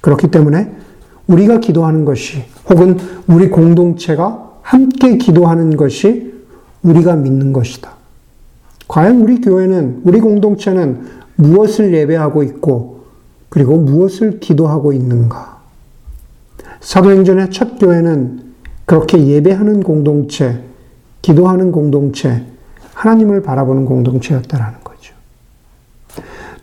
그렇기 0.01 0.29
때문에 0.29 0.73
우리가 1.27 1.61
기도하는 1.61 2.05
것이 2.05 2.45
혹은 2.69 2.99
우리 3.27 3.49
공동체가 3.51 4.51
함께 4.63 5.17
기도하는 5.17 5.77
것이 5.77 6.35
우리가 6.83 7.17
믿는 7.17 7.53
것이다. 7.53 7.93
과연 8.89 9.21
우리 9.21 9.41
교회는, 9.41 10.03
우리 10.05 10.21
공동체는 10.21 11.07
무엇을 11.37 11.95
예배하고 11.95 12.43
있고, 12.43 13.05
그리고 13.49 13.77
무엇을 13.77 14.41
기도하고 14.41 14.93
있는가? 14.93 15.61
사도행전의 16.81 17.51
첫 17.51 17.79
교회는 17.79 18.43
그렇게 18.87 19.25
예배하는 19.25 19.83
공동체, 19.83 20.65
기도하는 21.23 21.71
공동체, 21.71 22.47
하나님을 22.95 23.43
바라보는 23.43 23.85
공동체였다라는 23.85 24.81
거죠. 24.83 25.15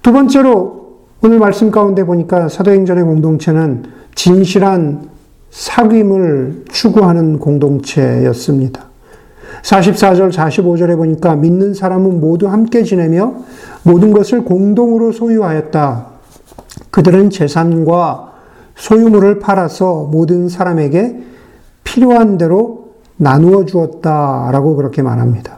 두 0.02 0.12
번째로 0.12 0.87
오늘 1.20 1.40
말씀 1.40 1.72
가운데 1.72 2.04
보니까 2.04 2.48
사도행전의 2.48 3.04
공동체는 3.04 3.86
진실한 4.14 5.10
사귐을 5.50 6.70
추구하는 6.70 7.40
공동체였습니다. 7.40 8.86
44절, 9.64 10.32
45절에 10.32 10.96
보니까 10.96 11.36
믿는 11.36 11.74
사람은 11.74 12.22
모두 12.22 12.48
함께 12.48 12.84
지내며 12.84 13.34
모든 13.82 14.14
것을 14.14 14.46
공동으로 14.46 15.12
소유하였다. 15.12 16.06
그들은 16.92 17.32
재산과 17.32 18.34
소유물을 18.76 19.40
팔아서 19.40 20.08
모든 20.12 20.48
사람에게 20.50 21.24
필요한 21.84 22.38
대로 22.38 22.90
나누어 23.16 23.66
주었다 23.66 24.52
라고 24.52 24.76
그렇게 24.76 25.02
말합니다. 25.02 25.58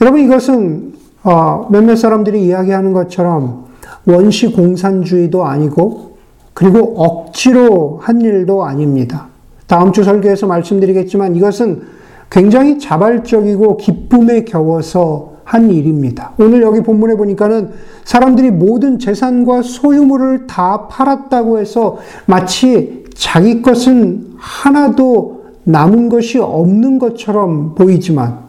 여러분 0.00 0.22
이것은 0.22 0.94
어, 1.22 1.68
몇몇 1.70 1.94
사람들이 1.94 2.44
이야기하는 2.44 2.92
것처럼 2.92 3.64
원시 4.06 4.52
공산주의도 4.52 5.44
아니고 5.44 6.16
그리고 6.52 6.94
억지로 6.96 7.98
한 8.02 8.20
일도 8.20 8.64
아닙니다. 8.64 9.28
다음 9.66 9.92
주 9.92 10.04
설교에서 10.04 10.46
말씀드리겠지만 10.46 11.36
이것은 11.36 11.82
굉장히 12.30 12.78
자발적이고 12.78 13.76
기쁨에 13.76 14.44
겨워서 14.44 15.34
한 15.44 15.70
일입니다. 15.70 16.32
오늘 16.38 16.62
여기 16.62 16.80
본문에 16.80 17.16
보니까는 17.16 17.70
사람들이 18.04 18.50
모든 18.50 18.98
재산과 18.98 19.62
소유물을 19.62 20.46
다 20.46 20.88
팔았다고 20.88 21.58
해서 21.58 21.98
마치 22.26 23.04
자기 23.14 23.62
것은 23.62 24.32
하나도 24.36 25.44
남은 25.64 26.08
것이 26.08 26.38
없는 26.38 26.98
것처럼 26.98 27.74
보이지만 27.74 28.43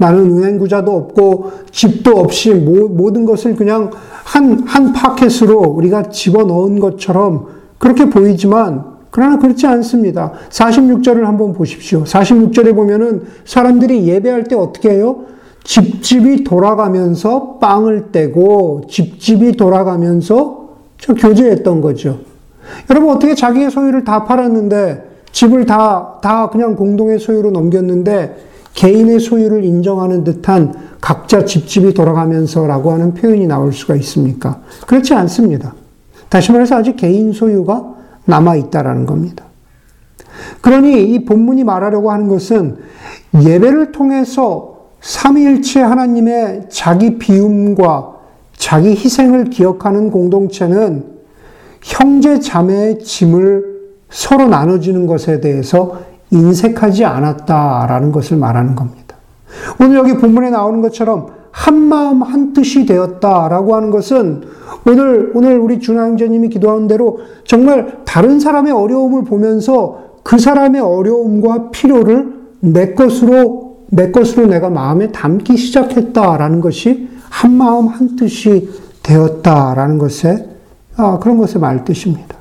나는 0.00 0.38
은행구자도 0.38 0.90
없고 0.90 1.52
집도 1.70 2.16
없이 2.18 2.54
모 2.54 3.10
든 3.12 3.24
것을 3.26 3.54
그냥 3.54 3.90
한, 4.24 4.60
한 4.66 4.92
파켓으로 4.92 5.58
우리가 5.60 6.04
집어넣은 6.04 6.80
것처럼 6.80 7.46
그렇게 7.78 8.08
보이지만 8.08 8.84
그러나 9.10 9.38
그렇지 9.38 9.66
않습니다. 9.66 10.32
46절을 10.50 11.22
한번 11.22 11.52
보십시오. 11.52 12.04
46절에 12.04 12.74
보면은 12.74 13.24
사람들이 13.44 14.06
예배할 14.06 14.44
때 14.44 14.54
어떻게 14.54 14.90
해요? 14.90 15.24
집집이 15.64 16.44
돌아가면서 16.44 17.58
빵을 17.60 18.12
떼고 18.12 18.82
집집이 18.88 19.56
돌아가면서 19.56 20.68
저 20.98 21.12
교제했던 21.14 21.80
거죠. 21.80 22.20
여러분 22.88 23.10
어떻게 23.10 23.34
자기의 23.34 23.70
소유를 23.70 24.04
다 24.04 24.24
팔았는데 24.24 25.10
집을 25.32 25.66
다, 25.66 26.18
다 26.22 26.48
그냥 26.50 26.76
공동의 26.76 27.18
소유로 27.18 27.50
넘겼는데 27.50 28.49
개인의 28.74 29.20
소유를 29.20 29.64
인정하는 29.64 30.24
듯한 30.24 30.74
각자 31.00 31.44
집집이 31.44 31.94
돌아가면서라고 31.94 32.92
하는 32.92 33.14
표현이 33.14 33.46
나올 33.46 33.72
수가 33.72 33.96
있습니까? 33.96 34.60
그렇지 34.86 35.14
않습니다. 35.14 35.74
다시 36.28 36.52
말해서 36.52 36.76
아직 36.76 36.96
개인 36.96 37.32
소유가 37.32 37.94
남아 38.24 38.56
있다라는 38.56 39.06
겁니다. 39.06 39.44
그러니 40.60 41.12
이 41.12 41.24
본문이 41.24 41.64
말하려고 41.64 42.12
하는 42.12 42.28
것은 42.28 42.76
예배를 43.34 43.92
통해서 43.92 44.76
삼위일체 45.00 45.80
하나님의 45.80 46.66
자기 46.68 47.18
비움과 47.18 48.16
자기 48.56 48.90
희생을 48.90 49.46
기억하는 49.46 50.10
공동체는 50.10 51.04
형제 51.82 52.40
자매의 52.40 53.00
짐을 53.00 53.70
서로 54.10 54.48
나눠주는 54.48 55.06
것에 55.06 55.40
대해서 55.40 56.02
인색하지 56.30 57.04
않았다라는 57.04 58.12
것을 58.12 58.36
말하는 58.36 58.74
겁니다. 58.74 59.16
오늘 59.80 59.96
여기 59.96 60.16
본문에 60.16 60.50
나오는 60.50 60.80
것처럼 60.80 61.28
한 61.50 61.74
마음 61.74 62.22
한 62.22 62.52
뜻이 62.52 62.86
되었다라고 62.86 63.74
하는 63.74 63.90
것은 63.90 64.42
오늘, 64.86 65.32
오늘 65.34 65.58
우리 65.58 65.80
준하형제님이 65.80 66.48
기도한 66.48 66.86
대로 66.86 67.18
정말 67.44 67.98
다른 68.04 68.38
사람의 68.40 68.72
어려움을 68.72 69.24
보면서 69.24 70.10
그 70.22 70.38
사람의 70.38 70.80
어려움과 70.80 71.70
필요를 71.70 72.40
내 72.60 72.94
것으로, 72.94 73.78
내 73.88 74.10
것으로 74.10 74.46
내가 74.46 74.70
마음에 74.70 75.10
담기 75.10 75.56
시작했다라는 75.56 76.60
것이 76.60 77.08
한 77.28 77.52
마음 77.52 77.88
한 77.88 78.16
뜻이 78.16 78.70
되었다라는 79.02 79.98
것에, 79.98 80.48
아, 80.96 81.18
그런 81.18 81.38
것을 81.38 81.60
말 81.60 81.84
뜻입니다. 81.84 82.39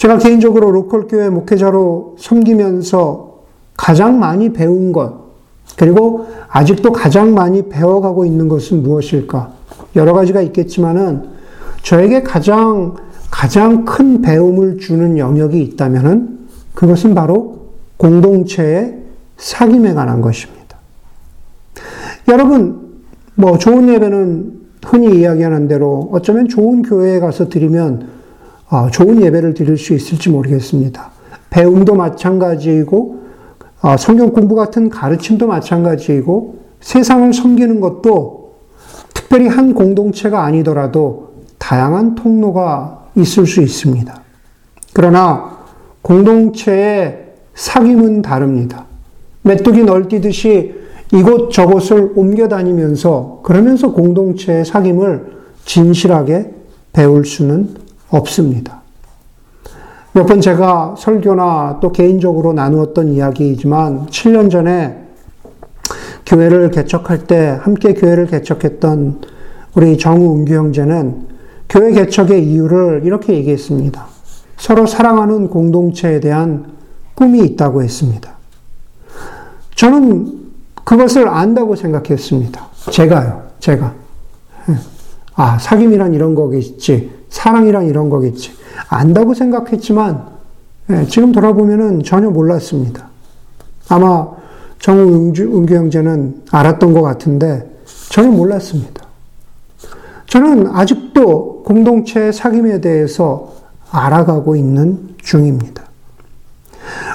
제가 0.00 0.16
개인적으로 0.16 0.70
로컬 0.70 1.06
교회 1.06 1.28
목회자로 1.28 2.16
섬기면서 2.18 3.42
가장 3.76 4.18
많이 4.18 4.50
배운 4.50 4.92
것, 4.92 5.12
그리고 5.76 6.26
아직도 6.48 6.92
가장 6.92 7.34
많이 7.34 7.68
배워가고 7.68 8.24
있는 8.24 8.48
것은 8.48 8.82
무엇일까? 8.82 9.52
여러 9.96 10.14
가지가 10.14 10.40
있겠지만은 10.40 11.24
저에게 11.82 12.22
가장 12.22 12.94
가장 13.30 13.84
큰 13.84 14.22
배움을 14.22 14.78
주는 14.78 15.18
영역이 15.18 15.60
있다면은 15.60 16.48
그것은 16.72 17.14
바로 17.14 17.66
공동체의 17.98 19.02
사귐에 19.36 19.94
관한 19.94 20.22
것입니다. 20.22 20.78
여러분, 22.28 23.02
뭐 23.34 23.58
좋은 23.58 23.86
예배는 23.90 24.60
흔히 24.82 25.20
이야기하는 25.20 25.68
대로 25.68 26.08
어쩌면 26.10 26.48
좋은 26.48 26.80
교회에 26.80 27.20
가서 27.20 27.50
드리면 27.50 28.02
어, 28.02 28.19
좋은 28.92 29.22
예배를 29.22 29.54
드릴 29.54 29.76
수 29.76 29.94
있을지 29.94 30.30
모르겠습니다. 30.30 31.10
배움도 31.50 31.94
마찬가지이고 31.94 33.20
어, 33.82 33.96
성경 33.96 34.30
공부 34.30 34.54
같은 34.54 34.88
가르침도 34.88 35.46
마찬가지이고 35.46 36.60
세상을 36.80 37.32
섬기는 37.32 37.80
것도 37.80 38.54
특별히 39.14 39.48
한 39.48 39.74
공동체가 39.74 40.44
아니더라도 40.44 41.30
다양한 41.58 42.14
통로가 42.14 43.06
있을 43.16 43.46
수 43.46 43.60
있습니다. 43.60 44.22
그러나 44.92 45.58
공동체의 46.02 47.26
사귐은 47.54 48.22
다릅니다. 48.22 48.86
메뚜기 49.42 49.84
널뛰듯이 49.84 50.74
이곳 51.12 51.50
저곳을 51.50 52.12
옮겨 52.14 52.48
다니면서 52.48 53.40
그러면서 53.42 53.92
공동체의 53.92 54.64
사귐을 54.64 55.24
진실하게 55.64 56.50
배울 56.92 57.24
수는 57.24 57.79
없습니다. 58.10 58.80
몇 60.12 60.26
번 60.26 60.40
제가 60.40 60.96
설교나 60.98 61.78
또 61.80 61.92
개인적으로 61.92 62.52
나누었던 62.52 63.12
이야기이지만 63.12 64.06
7년 64.06 64.50
전에 64.50 65.04
교회를 66.26 66.70
개척할 66.70 67.26
때 67.26 67.58
함께 67.62 67.94
교회를 67.94 68.26
개척했던 68.26 69.20
우리 69.76 69.96
정우 69.98 70.36
은규 70.36 70.52
형제는 70.52 71.28
교회 71.68 71.92
개척의 71.92 72.44
이유를 72.44 73.02
이렇게 73.04 73.34
얘기했습니다. 73.34 74.04
서로 74.56 74.86
사랑하는 74.86 75.48
공동체에 75.48 76.18
대한 76.18 76.72
꿈이 77.14 77.44
있다고 77.44 77.82
했습니다. 77.82 78.32
저는 79.76 80.40
그것을 80.84 81.28
안다고 81.28 81.76
생각했습니다. 81.76 82.66
제가요, 82.90 83.44
제가. 83.60 83.94
아, 85.36 85.58
사귐이란 85.58 86.14
이런 86.14 86.34
거겠지. 86.34 87.19
사랑이란 87.30 87.86
이런 87.86 88.10
거겠지. 88.10 88.52
안다고 88.88 89.34
생각했지만, 89.34 90.26
예, 90.90 91.06
지금 91.06 91.32
돌아보면 91.32 92.02
전혀 92.02 92.28
몰랐습니다. 92.28 93.08
아마 93.88 94.28
정우 94.78 95.00
은규, 95.00 95.74
형제는 95.74 96.42
알았던 96.50 96.92
것 96.92 97.02
같은데, 97.02 97.70
전혀 98.10 98.30
몰랐습니다. 98.30 99.04
저는 100.26 100.68
아직도 100.68 101.62
공동체의 101.64 102.32
사귐에 102.32 102.80
대해서 102.82 103.52
알아가고 103.90 104.56
있는 104.56 105.14
중입니다. 105.18 105.84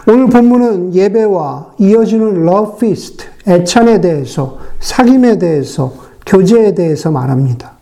오늘 0.07 0.27
본문은 0.27 0.93
예배와 0.93 1.75
이어지는 1.79 2.47
love 2.47 2.75
feast, 2.75 3.25
애찬에 3.47 4.01
대해서, 4.01 4.59
사귐에 4.79 5.39
대해서, 5.39 5.93
교제에 6.25 6.75
대해서 6.75 7.11
말합니다. 7.11 7.74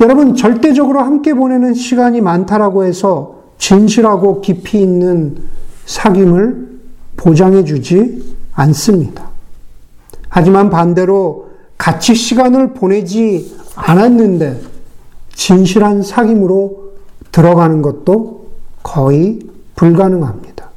여러분, 0.00 0.34
절대적으로 0.34 1.00
함께 1.00 1.34
보내는 1.34 1.74
시간이 1.74 2.20
많다라고 2.20 2.84
해서 2.84 3.42
진실하고 3.58 4.40
깊이 4.40 4.80
있는 4.80 5.36
사귐을 5.86 6.68
보장해 7.16 7.64
주지 7.64 8.36
않습니다. 8.52 9.28
하지만 10.28 10.70
반대로 10.70 11.48
같이 11.78 12.14
시간을 12.14 12.74
보내지 12.74 13.56
않았는데 13.76 14.60
진실한 15.32 16.00
사귐으로 16.02 16.76
들어가는 17.32 17.82
것도 17.82 18.48
거의 18.82 19.40
불가능합니다. 19.76 20.70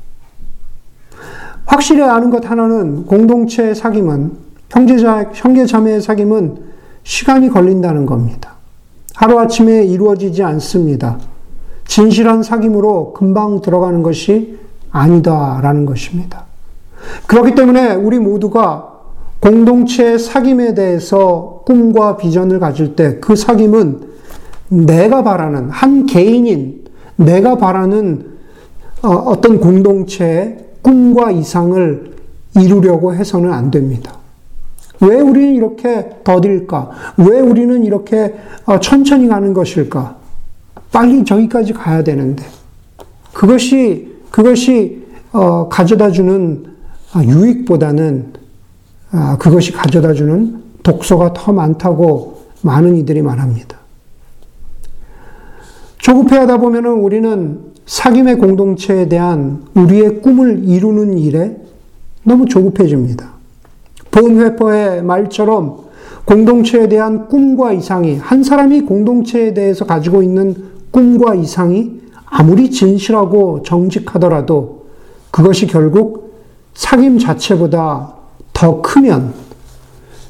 확실히 1.66 2.02
아는 2.02 2.30
것 2.30 2.50
하나는 2.50 3.06
공동체의 3.06 3.76
사귐은 3.76 4.32
형제자, 4.70 5.30
형제자매의 5.34 6.02
사귐은 6.02 6.58
시간이 7.04 7.50
걸린다는 7.50 8.06
겁니다. 8.06 8.57
하루아침에 9.18 9.84
이루어지지 9.84 10.44
않습니다. 10.44 11.18
진실한 11.88 12.42
사귐으로 12.42 13.14
금방 13.14 13.62
들어가는 13.62 14.04
것이 14.04 14.60
아니다라는 14.92 15.88
것입니다. 15.88 16.46
그렇기 17.26 17.56
때문에 17.56 17.96
우리 17.96 18.20
모두가 18.20 18.94
공동체의 19.40 20.20
사귐에 20.20 20.76
대해서 20.76 21.64
꿈과 21.66 22.18
비전을 22.18 22.60
가질 22.60 22.96
때 22.96 23.20
그 23.20 23.34
사귐은 23.34 24.02
내가 24.70 25.24
바라는 25.24 25.70
한 25.72 26.06
개인인 26.06 26.86
내가 27.16 27.58
바라는 27.58 28.38
어, 29.02 29.10
어떤 29.10 29.60
공동체의 29.60 30.66
꿈과 30.84 31.32
이상을 31.32 32.14
이루려고 32.58 33.16
해서는 33.16 33.52
안 33.52 33.72
됩니다. 33.72 34.14
왜 35.02 35.20
우리는 35.20 35.56
이렇게 35.56 36.10
더딜까? 36.24 36.92
왜 37.18 37.40
우리는 37.40 37.84
이렇게 37.84 38.36
어, 38.66 38.80
천천히 38.80 39.28
가는 39.28 39.54
것일까? 39.54 40.18
빨리 40.92 41.24
저기까지 41.24 41.74
가야 41.74 42.04
되는데. 42.04 42.44
그것이, 43.34 44.16
그것이, 44.32 45.06
어, 45.32 45.70
가져다 45.70 46.12
주는 46.12 46.66
아, 47.14 47.24
유익보다는 47.24 48.34
아, 49.12 49.38
그것이 49.38 49.72
가져다 49.72 50.14
주는 50.14 50.62
독소가 50.84 51.34
더 51.34 51.54
많다고 51.54 52.42
많은 52.62 52.96
이들이 52.98 53.22
말합니다. 53.22 53.78
조급해 56.00 56.38
하다 56.38 56.58
보면 56.58 56.86
우리는 56.86 57.60
사귐의 57.86 58.40
공동체에 58.40 59.08
대한 59.08 59.66
우리의 59.74 60.22
꿈을 60.22 60.64
이루는 60.66 61.18
일에 61.18 61.58
너무 62.24 62.46
조급해집니다. 62.46 63.37
본회퍼의 64.18 65.04
말처럼 65.04 65.86
공동체에 66.26 66.90
대한 66.90 67.28
꿈과 67.28 67.74
이상이 67.74 68.18
한 68.18 68.44
사람이 68.44 68.82
공동체에 68.82 69.54
대해서 69.54 69.86
가지고 69.86 70.24
있는 70.24 70.56
꿈과 70.92 71.36
이상이 71.36 72.02
아무리 72.26 72.72
진실하고 72.72 73.62
정직하더라도 73.64 74.88
그것이 75.30 75.68
결국 75.68 76.36
사귐 76.74 77.20
자체보다 77.20 78.14
더 78.54 78.82
크면 78.82 79.34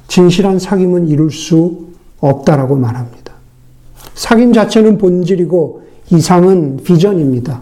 진실한 0.08 0.58
사귐은 0.58 1.10
이룰 1.10 1.32
수 1.32 1.88
없다라고 2.20 2.76
말합니다. 2.76 3.34
사귐 4.16 4.54
자체는 4.54 4.98
본질이고 4.98 5.82
이상은 6.12 6.78
비전입니다. 6.84 7.62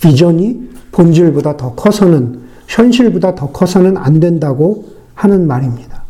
비전이 0.00 0.70
본질보다 0.90 1.56
더 1.56 1.74
커서는 1.74 2.40
현실보다 2.66 3.34
더 3.34 3.50
커서는 3.50 3.96
안 3.96 4.18
된다고 4.18 5.01
하는 5.22 5.46
말입니다. 5.46 6.02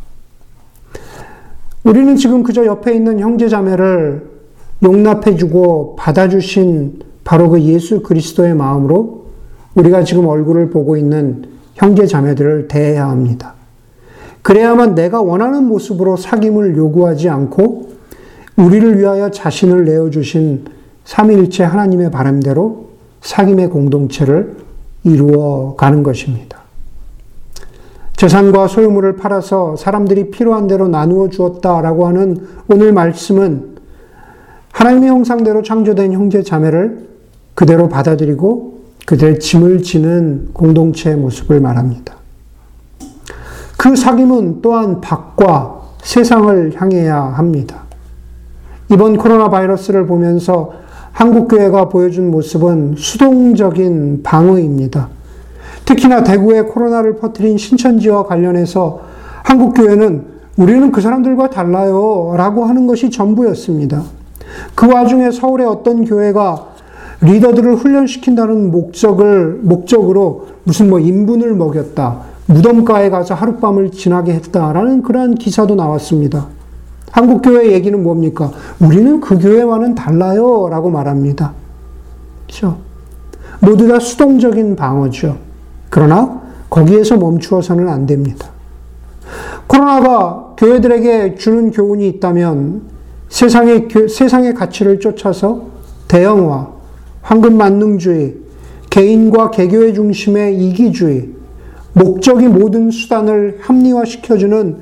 우리는 1.85 2.16
지금 2.16 2.42
그저 2.42 2.64
옆에 2.64 2.94
있는 2.94 3.20
형제 3.20 3.46
자매를 3.46 4.31
용납해주고 4.83 5.96
받아주신 5.96 7.03
바로 7.22 7.51
그 7.51 7.61
예수 7.61 8.03
그리스도의 8.03 8.55
마음으로 8.55 9.27
우리가 9.75 10.05
지금 10.05 10.27
얼굴을 10.27 10.70
보고 10.70 10.96
있는 10.96 11.44
형제 11.75 12.07
자매들을 12.07 12.68
대해야 12.68 13.09
합니다. 13.09 13.55
그래야만 14.40 14.94
내가 14.94 15.20
원하는 15.20 15.64
모습으로 15.64 16.16
사귐을 16.16 16.75
요구하지 16.77 17.29
않고 17.29 17.90
우리를 18.57 18.98
위하여 18.98 19.31
자신을 19.31 19.85
내어주신 19.85 20.64
삼위일체 21.05 21.64
하나님의 21.64 22.11
바람대로 22.11 22.88
사귐의 23.20 23.70
공동체를 23.70 24.57
이루어 25.05 25.77
가는 25.77 26.03
것입니다. 26.03 26.62
재산과 28.22 28.68
소유물을 28.68 29.16
팔아서 29.16 29.74
사람들이 29.74 30.30
필요한 30.30 30.68
대로 30.68 30.87
나누어 30.87 31.28
주었다라고 31.28 32.06
하는 32.06 32.46
오늘 32.68 32.92
말씀은 32.92 33.78
하나님의 34.70 35.08
형상대로 35.08 35.61
창조된 35.61 36.12
형제 36.12 36.44
자매를 36.44 37.08
그대로 37.54 37.88
받아들이고 37.88 38.78
그들의 39.06 39.40
짐을 39.40 39.82
지는 39.82 40.50
공동체의 40.52 41.16
모습을 41.16 41.58
말합니다. 41.58 42.14
그 43.76 43.94
사귐은 43.94 44.62
또한 44.62 45.00
밖과 45.00 45.80
세상을 46.04 46.74
향해야 46.76 47.20
합니다. 47.20 47.82
이번 48.88 49.16
코로나 49.16 49.50
바이러스를 49.50 50.06
보면서 50.06 50.74
한국교회가 51.11 51.88
보여준 51.88 52.30
모습은 52.30 52.94
수동적인 52.96 54.22
방어입니다. 54.22 55.08
특히나 55.92 56.22
대구에 56.22 56.62
코로나를 56.62 57.16
퍼뜨린 57.16 57.59
신천지와 57.59 58.24
관련해서 58.24 59.00
한국교회는 59.44 60.24
우리는 60.57 60.90
그 60.90 61.00
사람들과 61.00 61.50
달라요 61.50 62.35
라고 62.37 62.64
하는 62.64 62.87
것이 62.87 63.11
전부였습니다. 63.11 64.02
그 64.74 64.90
와중에 64.90 65.31
서울의 65.31 65.66
어떤 65.66 66.05
교회가 66.05 66.68
리더들을 67.20 67.76
훈련시킨다는 67.76 68.70
목적을, 68.70 69.61
목적으로 69.62 70.46
무슨 70.64 70.88
뭐 70.88 70.98
인분을 70.98 71.55
먹였다. 71.55 72.20
무덤가에 72.46 73.11
가서 73.11 73.35
하룻밤을 73.35 73.92
지나게 73.92 74.33
했다라는 74.33 75.02
그러한 75.02 75.35
기사도 75.37 75.74
나왔습니다. 75.74 76.46
한국교회 77.11 77.72
얘기는 77.72 78.02
뭡니까? 78.02 78.50
우리는 78.81 79.20
그 79.20 79.38
교회와는 79.38 79.94
달라요. 79.94 80.68
라고 80.70 80.90
말합니다. 80.90 81.52
그렇죠? 82.46 82.78
모두 83.61 83.87
다 83.87 84.00
수동적인 84.00 84.74
방어죠. 84.74 85.52
그러나 85.92 86.40
거기에서 86.70 87.18
멈추어서는 87.18 87.87
안 87.87 88.07
됩니다. 88.07 88.48
코로나가 89.66 90.55
교회들에게 90.57 91.35
주는 91.35 91.70
교훈이 91.70 92.09
있다면 92.09 92.81
세상의, 93.28 93.88
세상의 94.09 94.55
가치를 94.55 95.00
쫓아서 95.00 95.66
대형화, 96.09 96.70
황금 97.20 97.59
만능주의, 97.59 98.37
개인과 98.88 99.50
개교의 99.50 99.92
중심의 99.92 100.59
이기주의, 100.64 101.28
목적이 101.92 102.48
모든 102.48 102.90
수단을 102.90 103.59
합리화시켜주는 103.61 104.78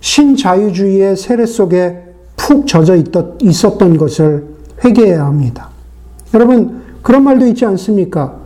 신자유주의의 0.00 1.18
세례 1.18 1.44
속에 1.44 2.04
푹 2.36 2.66
젖어 2.66 2.96
있었던 3.42 3.98
것을 3.98 4.46
회개해야 4.82 5.26
합니다. 5.26 5.68
여러분, 6.32 6.80
그런 7.02 7.22
말도 7.22 7.46
있지 7.48 7.66
않습니까? 7.66 8.43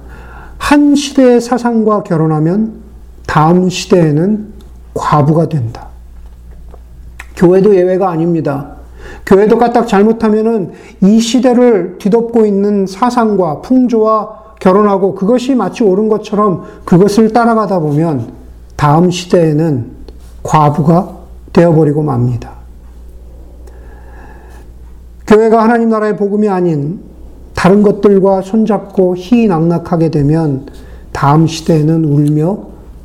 한 0.68 0.94
시대의 0.94 1.40
사상과 1.40 2.02
결혼하면 2.02 2.74
다음 3.26 3.70
시대에는 3.70 4.52
과부가 4.92 5.48
된다. 5.48 5.88
교회도 7.36 7.74
예외가 7.74 8.10
아닙니다. 8.10 8.76
교회도 9.24 9.56
까딱 9.56 9.88
잘못하면은 9.88 10.72
이 11.00 11.20
시대를 11.20 11.96
뒤덮고 11.96 12.44
있는 12.44 12.86
사상과 12.86 13.62
풍조와 13.62 14.56
결혼하고 14.60 15.14
그것이 15.14 15.54
마치 15.54 15.84
옳은 15.84 16.10
것처럼 16.10 16.64
그것을 16.84 17.32
따라가다 17.32 17.78
보면 17.78 18.30
다음 18.76 19.10
시대에는 19.10 19.90
과부가 20.42 21.16
되어버리고 21.54 22.02
맙니다. 22.02 22.50
교회가 25.26 25.62
하나님 25.62 25.88
나라의 25.88 26.18
복음이 26.18 26.46
아닌 26.46 27.00
다른 27.58 27.82
것들과 27.82 28.42
손잡고 28.42 29.16
희낙낙하게 29.16 30.10
되면 30.10 30.66
다음 31.10 31.48
시대에는 31.48 32.04
울며 32.04 32.56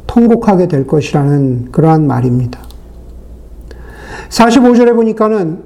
통곡하게 0.05 0.67
될 0.67 0.85
것이라는 0.85 1.71
그러한 1.71 2.05
말입니다. 2.05 2.59
45절에 4.29 4.93
보니까는 4.93 5.57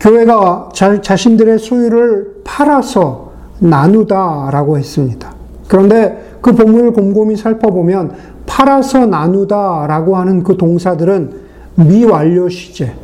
교회가 0.00 0.70
자, 0.74 1.00
자신들의 1.00 1.60
소유를 1.60 2.42
팔아서 2.42 3.30
나누다라고 3.60 4.78
했습니다. 4.78 5.32
그런데 5.68 6.38
그 6.40 6.56
본문을 6.56 6.92
곰곰이 6.92 7.36
살펴보면 7.36 8.14
팔아서 8.46 9.06
나누다라고 9.06 10.16
하는 10.16 10.42
그 10.42 10.56
동사들은 10.56 11.30
미완료 11.76 12.48
시제, 12.48 12.96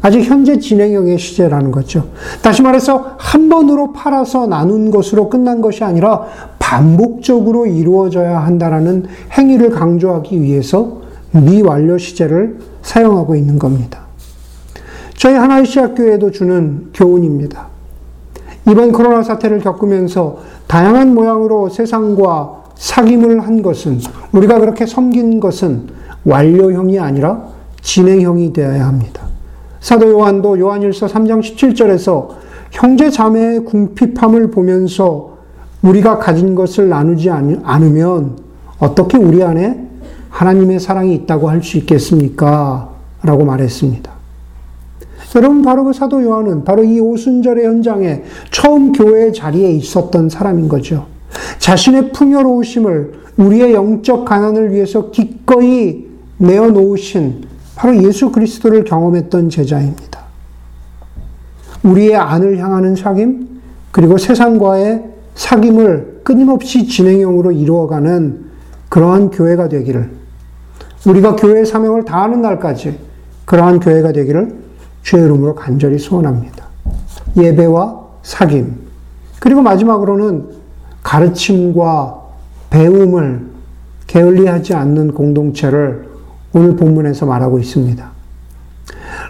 아직 0.00 0.22
현재 0.22 0.58
진행형의 0.58 1.18
시제라는 1.18 1.72
거죠. 1.72 2.08
다시 2.42 2.62
말해서 2.62 3.16
한 3.18 3.48
번으로 3.48 3.92
팔아서 3.92 4.46
나눈 4.46 4.90
것으로 4.90 5.28
끝난 5.28 5.60
것이 5.60 5.82
아니라 5.82 6.26
반복적으로 6.58 7.66
이루어져야 7.66 8.44
한다라는 8.44 9.06
행위를 9.32 9.70
강조하기 9.70 10.40
위해서 10.40 11.00
미완료 11.32 11.98
시제를 11.98 12.58
사용하고 12.82 13.34
있는 13.34 13.58
겁니다. 13.58 14.02
저희 15.16 15.34
하나의 15.34 15.66
시학교에도 15.66 16.30
주는 16.30 16.90
교훈입니다. 16.94 17.66
이번 18.68 18.92
코로나 18.92 19.22
사태를 19.22 19.60
겪으면서 19.60 20.38
다양한 20.66 21.14
모양으로 21.14 21.70
세상과 21.70 22.64
사귐을 22.76 23.40
한 23.40 23.62
것은 23.62 23.98
우리가 24.32 24.60
그렇게 24.60 24.86
섬긴 24.86 25.40
것은 25.40 25.88
완료형이 26.24 26.98
아니라 27.00 27.48
진행형이 27.80 28.52
되어야 28.52 28.86
합니다. 28.86 29.27
사도 29.80 30.10
요한도 30.10 30.58
요한일서 30.58 31.06
3장 31.06 31.40
17절에서 31.40 32.28
형제 32.70 33.10
자매의 33.10 33.64
궁핍함을 33.64 34.50
보면서 34.50 35.38
우리가 35.82 36.18
가진 36.18 36.54
것을 36.54 36.88
나누지 36.88 37.30
않으면 37.30 38.36
어떻게 38.78 39.16
우리 39.16 39.42
안에 39.42 39.86
하나님의 40.30 40.80
사랑이 40.80 41.14
있다고 41.14 41.48
할 41.48 41.62
수 41.62 41.78
있겠습니까? 41.78 42.90
라고 43.22 43.44
말했습니다. 43.44 44.10
여러분, 45.36 45.62
바로 45.62 45.84
그 45.84 45.92
사도 45.92 46.22
요한은 46.22 46.64
바로 46.64 46.82
이 46.84 47.00
오순절의 47.00 47.64
현장에 47.64 48.22
처음 48.50 48.92
교회 48.92 49.30
자리에 49.32 49.70
있었던 49.72 50.28
사람인 50.28 50.68
거죠. 50.68 51.06
자신의 51.58 52.12
풍요로우심을 52.12 53.12
우리의 53.36 53.74
영적 53.74 54.24
가난을 54.24 54.72
위해서 54.72 55.10
기꺼이 55.10 56.06
내어놓으신 56.38 57.44
바로 57.78 57.96
예수 58.02 58.32
그리스도를 58.32 58.82
경험했던 58.82 59.50
제자입니다. 59.50 60.18
우리의 61.84 62.16
안을 62.16 62.58
향하는 62.58 62.94
사귐, 62.94 63.46
그리고 63.92 64.18
세상과의 64.18 65.04
사귐을 65.36 66.24
끊임없이 66.24 66.88
진행형으로 66.88 67.52
이루어가는 67.52 68.46
그러한 68.88 69.30
교회가 69.30 69.68
되기를, 69.68 70.10
우리가 71.06 71.36
교회의 71.36 71.64
사명을 71.64 72.04
다하는 72.04 72.42
날까지 72.42 72.98
그러한 73.44 73.78
교회가 73.78 74.10
되기를 74.10 74.56
주의 75.02 75.22
이름으로 75.22 75.54
간절히 75.54 76.00
소원합니다. 76.00 76.66
예배와 77.36 78.06
사귐, 78.24 78.72
그리고 79.38 79.62
마지막으로는 79.62 80.48
가르침과 81.04 82.22
배움을 82.70 83.46
게을리하지 84.08 84.74
않는 84.74 85.14
공동체를 85.14 86.07
오늘 86.58 86.74
본문에서 86.74 87.24
말하고 87.24 87.60
있습니다. 87.60 88.10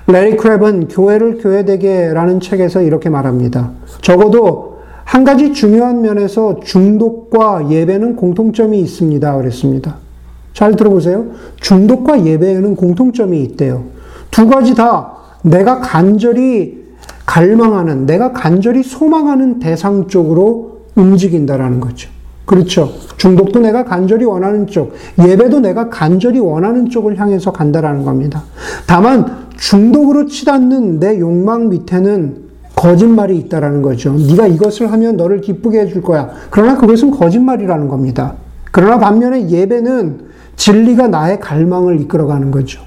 레리 0.07 0.37
크랩은 0.39 0.89
교회를 0.91 1.37
교회되게라는 1.39 2.41
책에서 2.41 2.81
이렇게 2.81 3.11
말합니다. 3.11 3.73
적어도 4.01 4.79
한 5.05 5.25
가지 5.25 5.53
중요한 5.53 6.01
면에서 6.01 6.61
중독과 6.61 7.71
예배는 7.71 8.17
공통점이 8.17 8.81
있습니다. 8.81 9.37
그랬습니다. 9.37 9.97
잘 10.55 10.75
들어보세요. 10.75 11.27
중독과 11.61 12.25
예배에는 12.25 12.77
공통점이 12.77 13.43
있대요. 13.43 13.85
두 14.31 14.49
가지 14.49 14.75
다 14.75 15.13
내가 15.43 15.81
간절히 15.81 16.79
갈망하는, 17.27 18.07
내가 18.07 18.33
간절히 18.33 18.83
소망하는 18.83 19.59
대상 19.59 20.09
쪽으로 20.09 20.79
움직인다라는 20.95 21.81
거죠. 21.81 22.09
그렇죠. 22.49 22.95
중독도 23.19 23.61
내가 23.61 23.85
간절히 23.85 24.25
원하는 24.25 24.67
쪽, 24.67 24.95
예배도 25.19 25.61
내가 25.61 25.91
간절히 25.91 26.39
원하는 26.39 26.89
쪽을 26.89 27.21
향해서 27.21 27.53
간다라는 27.53 28.05
겁니다. 28.05 28.43
다만 28.87 29.49
중독으로 29.59 30.25
치닫는 30.25 30.99
내 30.99 31.21
욕망 31.21 31.69
밑에는 31.69 32.49
거짓말이 32.75 33.37
있다라는 33.37 33.83
거죠. 33.83 34.15
네가 34.15 34.47
이것을 34.47 34.91
하면 34.93 35.19
너를 35.19 35.43
기쁘게 35.43 35.81
해줄 35.81 36.01
거야. 36.01 36.31
그러나 36.49 36.79
그것은 36.79 37.11
거짓말이라는 37.11 37.87
겁니다. 37.87 38.37
그러나 38.73 38.99
반면에 38.99 39.51
예배는 39.51 40.29
진리가 40.57 41.09
나의 41.09 41.41
갈망을 41.41 42.01
이끌어가는 42.01 42.51
거죠. 42.51 42.81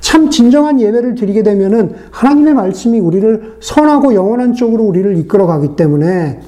참 0.00 0.30
진정한 0.30 0.80
예배를 0.80 1.16
드리게 1.16 1.42
되면은 1.42 1.96
하나님의 2.12 2.54
말씀이 2.54 2.98
우리를 2.98 3.56
선하고 3.60 4.14
영원한 4.14 4.54
쪽으로 4.54 4.84
우리를 4.84 5.18
이끌어가기 5.18 5.76
때문에 5.76 6.40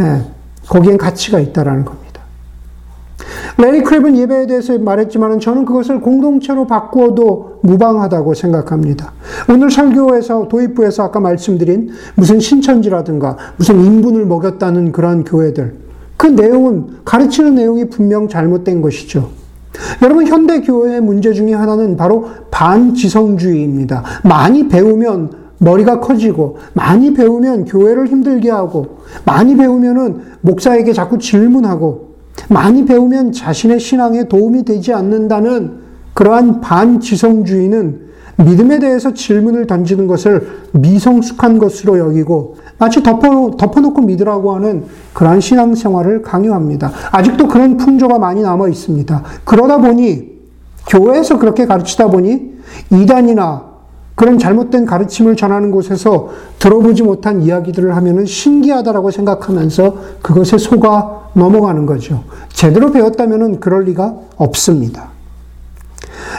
예, 0.00 0.22
거기엔 0.68 0.98
가치가 0.98 1.40
있다라는 1.40 1.86
겁니다. 1.86 2.01
레리 3.62 3.84
크랩은 3.84 4.16
예배에 4.16 4.48
대해서 4.48 4.76
말했지만 4.76 5.38
저는 5.38 5.64
그것을 5.64 6.00
공동체로 6.00 6.66
바꾸어도 6.66 7.60
무방하다고 7.62 8.34
생각합니다. 8.34 9.12
오늘 9.48 9.70
설교에서 9.70 10.48
도입부에서 10.48 11.04
아까 11.04 11.20
말씀드린 11.20 11.90
무슨 12.16 12.40
신천지라든가 12.40 13.36
무슨 13.56 13.84
인분을 13.84 14.26
먹였다는 14.26 14.90
그런 14.90 15.22
교회들 15.22 15.76
그 16.16 16.26
내용은 16.26 16.86
가르치는 17.04 17.54
내용이 17.54 17.88
분명 17.88 18.28
잘못된 18.28 18.82
것이죠. 18.82 19.30
여러분 20.02 20.26
현대 20.26 20.60
교회의 20.60 21.00
문제 21.00 21.32
중에 21.32 21.54
하나는 21.54 21.96
바로 21.96 22.26
반지성주의입니다. 22.50 24.02
많이 24.24 24.66
배우면 24.66 25.30
머리가 25.58 26.00
커지고 26.00 26.56
많이 26.72 27.14
배우면 27.14 27.66
교회를 27.66 28.08
힘들게 28.08 28.50
하고 28.50 28.98
많이 29.24 29.56
배우면은 29.56 30.20
목사에게 30.40 30.92
자꾸 30.92 31.18
질문하고 31.18 32.11
많이 32.48 32.84
배우면 32.84 33.32
자신의 33.32 33.80
신앙에 33.80 34.28
도움이 34.28 34.64
되지 34.64 34.92
않는다는 34.92 35.82
그러한 36.14 36.60
반지성주의는 36.60 38.12
믿음에 38.36 38.78
대해서 38.78 39.14
질문을 39.14 39.66
던지는 39.66 40.06
것을 40.06 40.48
미성숙한 40.72 41.58
것으로 41.58 41.98
여기고 41.98 42.56
마치 42.78 43.02
덮어, 43.02 43.56
덮어놓고 43.56 44.02
믿으라고 44.02 44.54
하는 44.54 44.84
그러한 45.12 45.40
신앙생활을 45.40 46.22
강요합니다. 46.22 46.90
아직도 47.12 47.48
그런 47.48 47.76
풍조가 47.76 48.18
많이 48.18 48.42
남아 48.42 48.68
있습니다. 48.68 49.22
그러다 49.44 49.78
보니 49.78 50.32
교회에서 50.88 51.38
그렇게 51.38 51.66
가르치다 51.66 52.08
보니 52.08 52.52
이단이나 52.90 53.72
그런 54.14 54.38
잘못된 54.38 54.84
가르침을 54.84 55.36
전하는 55.36 55.70
곳에서 55.70 56.30
들어보지 56.58 57.02
못한 57.02 57.42
이야기들을 57.42 57.94
하면은 57.96 58.26
신기하다라고 58.26 59.10
생각하면서 59.10 59.96
그것에 60.22 60.58
속아 60.58 61.21
넘어가는 61.34 61.86
거죠. 61.86 62.24
제대로 62.48 62.90
배웠다면은 62.92 63.60
그럴 63.60 63.84
리가 63.84 64.14
없습니다. 64.36 65.08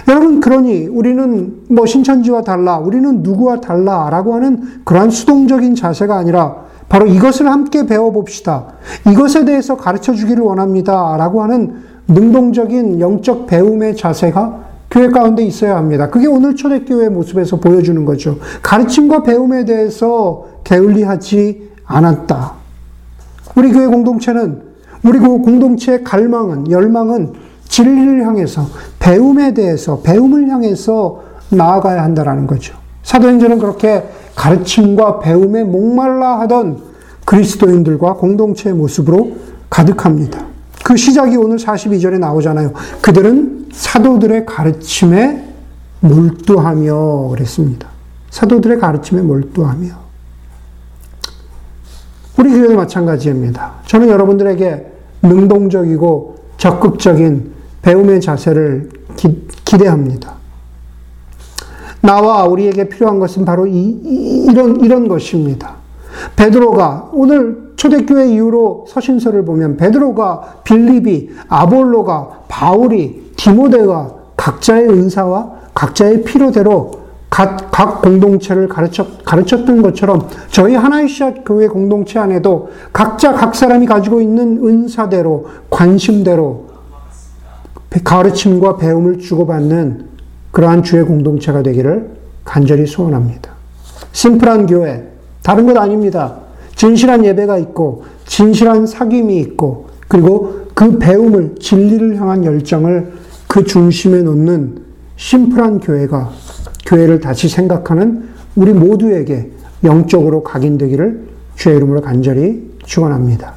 여러분, 0.07 0.39
그러니 0.39 0.87
우리는 0.87 1.61
뭐 1.69 1.85
신천지와 1.85 2.41
달라, 2.41 2.77
우리는 2.77 3.23
누구와 3.23 3.61
달라 3.61 4.09
라고 4.09 4.33
하는 4.35 4.81
그러한 4.83 5.09
수동적인 5.09 5.75
자세가 5.75 6.15
아니라 6.17 6.63
바로 6.89 7.07
이것을 7.07 7.49
함께 7.49 7.85
배워봅시다. 7.85 8.67
이것에 9.09 9.45
대해서 9.45 9.77
가르쳐 9.77 10.13
주기를 10.13 10.43
원합니다. 10.43 11.15
라고 11.17 11.41
하는 11.41 11.83
능동적인 12.07 12.99
영적 12.99 13.47
배움의 13.47 13.95
자세가 13.95 14.63
교회 14.91 15.09
가운데 15.09 15.43
있어야 15.43 15.75
합니다. 15.75 16.09
그게 16.09 16.27
오늘 16.27 16.55
초대교회 16.55 17.09
모습에서 17.09 17.57
보여주는 17.57 18.05
거죠. 18.05 18.37
가르침과 18.61 19.23
배움에 19.23 19.65
대해서 19.65 20.45
게을리하지 20.63 21.71
않았다. 21.85 22.53
우리 23.55 23.71
교회 23.71 23.87
공동체는 23.87 24.72
우리 25.03 25.19
그 25.19 25.27
공동체의 25.27 26.03
갈망은 26.03 26.71
열망은 26.71 27.33
진리를 27.67 28.25
향해서 28.25 28.67
배움에 28.99 29.53
대해서 29.53 29.99
배움을 30.01 30.49
향해서 30.49 31.23
나아가야 31.49 32.03
한다라는 32.03 32.47
거죠. 32.47 32.75
사도행전은 33.03 33.59
그렇게 33.59 34.03
가르침과 34.35 35.19
배움에 35.19 35.63
목말라 35.63 36.39
하던 36.41 36.81
그리스도인들과 37.25 38.15
공동체의 38.15 38.75
모습으로 38.75 39.33
가득합니다. 39.69 40.45
그 40.83 40.97
시작이 40.97 41.35
오늘 41.37 41.57
42절에 41.57 42.19
나오잖아요. 42.19 42.73
그들은 43.01 43.69
사도들의 43.71 44.45
가르침에 44.45 45.49
몰두하며 46.01 47.29
그랬습니다. 47.29 47.87
사도들의 48.29 48.79
가르침에 48.79 49.21
몰두하며. 49.21 50.03
우리 52.37 52.49
교회도 52.49 52.75
마찬가지입니다. 52.75 53.75
저는 53.85 54.09
여러분들에게 54.09 54.92
능동적이고 55.23 56.35
적극적인 56.57 57.51
배움의 57.81 58.21
자세를 58.21 58.89
기, 59.15 59.47
기대합니다. 59.65 60.33
나와 62.01 62.43
우리에게 62.43 62.89
필요한 62.89 63.19
것은 63.19 63.45
바로 63.45 63.65
이, 63.65 63.71
이, 64.03 64.47
이런, 64.49 64.81
이런 64.81 65.07
것입니다. 65.07 65.75
베드로가 66.35 67.09
오늘 67.13 67.73
초대교회 67.75 68.33
이후로 68.33 68.85
서신서를 68.87 69.45
보면 69.45 69.77
베드로가 69.77 70.61
빌립이 70.63 71.31
아볼로가 71.47 72.43
바울이 72.47 73.31
디모데가 73.35 74.13
각자의 74.37 74.89
은사와 74.89 75.51
각자의 75.73 76.23
필요대로 76.23 77.02
각, 77.33 77.71
각 77.71 78.03
공동체를 78.03 78.67
가르쳤, 78.67 79.25
가르쳤던 79.25 79.81
것처럼 79.81 80.27
저희 80.51 80.77
씨앗 81.07 81.43
교회 81.43 81.67
공동체 81.67 82.19
안에도 82.19 82.69
각자 82.93 83.33
각 83.33 83.55
사람이 83.55 83.87
가지고 83.87 84.21
있는 84.21 84.59
은사대로 84.63 85.47
관심대로 85.71 86.67
가르침과 88.03 88.77
배움을 88.77 89.17
주고받는 89.17 90.05
그러한 90.51 90.83
주의 90.83 91.03
공동체가 91.03 91.63
되기를 91.63 92.11
간절히 92.45 92.85
소원합니다. 92.85 93.49
심플한 94.11 94.67
교회, 94.67 95.03
다른 95.41 95.65
것 95.65 95.75
아닙니다. 95.75 96.35
진실한 96.75 97.25
예배가 97.25 97.57
있고, 97.57 98.03
진실한 98.27 98.85
사귐이 98.85 99.31
있고, 99.41 99.87
그리고 100.07 100.67
그 100.75 100.99
배움을, 100.99 101.55
진리를 101.59 102.15
향한 102.21 102.45
열정을 102.45 103.11
그 103.47 103.63
중심에 103.63 104.21
놓는 104.21 104.83
심플한 105.15 105.79
교회가 105.79 106.31
교회를 106.85 107.19
다시 107.19 107.49
생각하는 107.49 108.29
우리 108.55 108.73
모두에게 108.73 109.51
영적으로 109.83 110.43
각인되기를 110.43 111.27
주의 111.55 111.75
이름으로 111.77 112.01
간절히 112.01 112.71
축원합니다. 112.85 113.53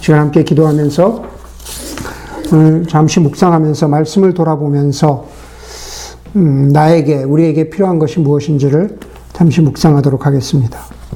시간 0.00 0.20
함께 0.20 0.44
기도하면서 0.44 1.24
오늘 2.52 2.86
잠시 2.86 3.20
묵상하면서 3.20 3.88
말씀을 3.88 4.32
돌아보면서 4.32 5.26
음, 6.36 6.68
나에게 6.68 7.24
우리에게 7.24 7.70
필요한 7.70 7.98
것이 7.98 8.20
무엇인지를 8.20 8.98
잠시 9.32 9.60
묵상하도록 9.60 10.26
하겠습니다. 10.26 10.97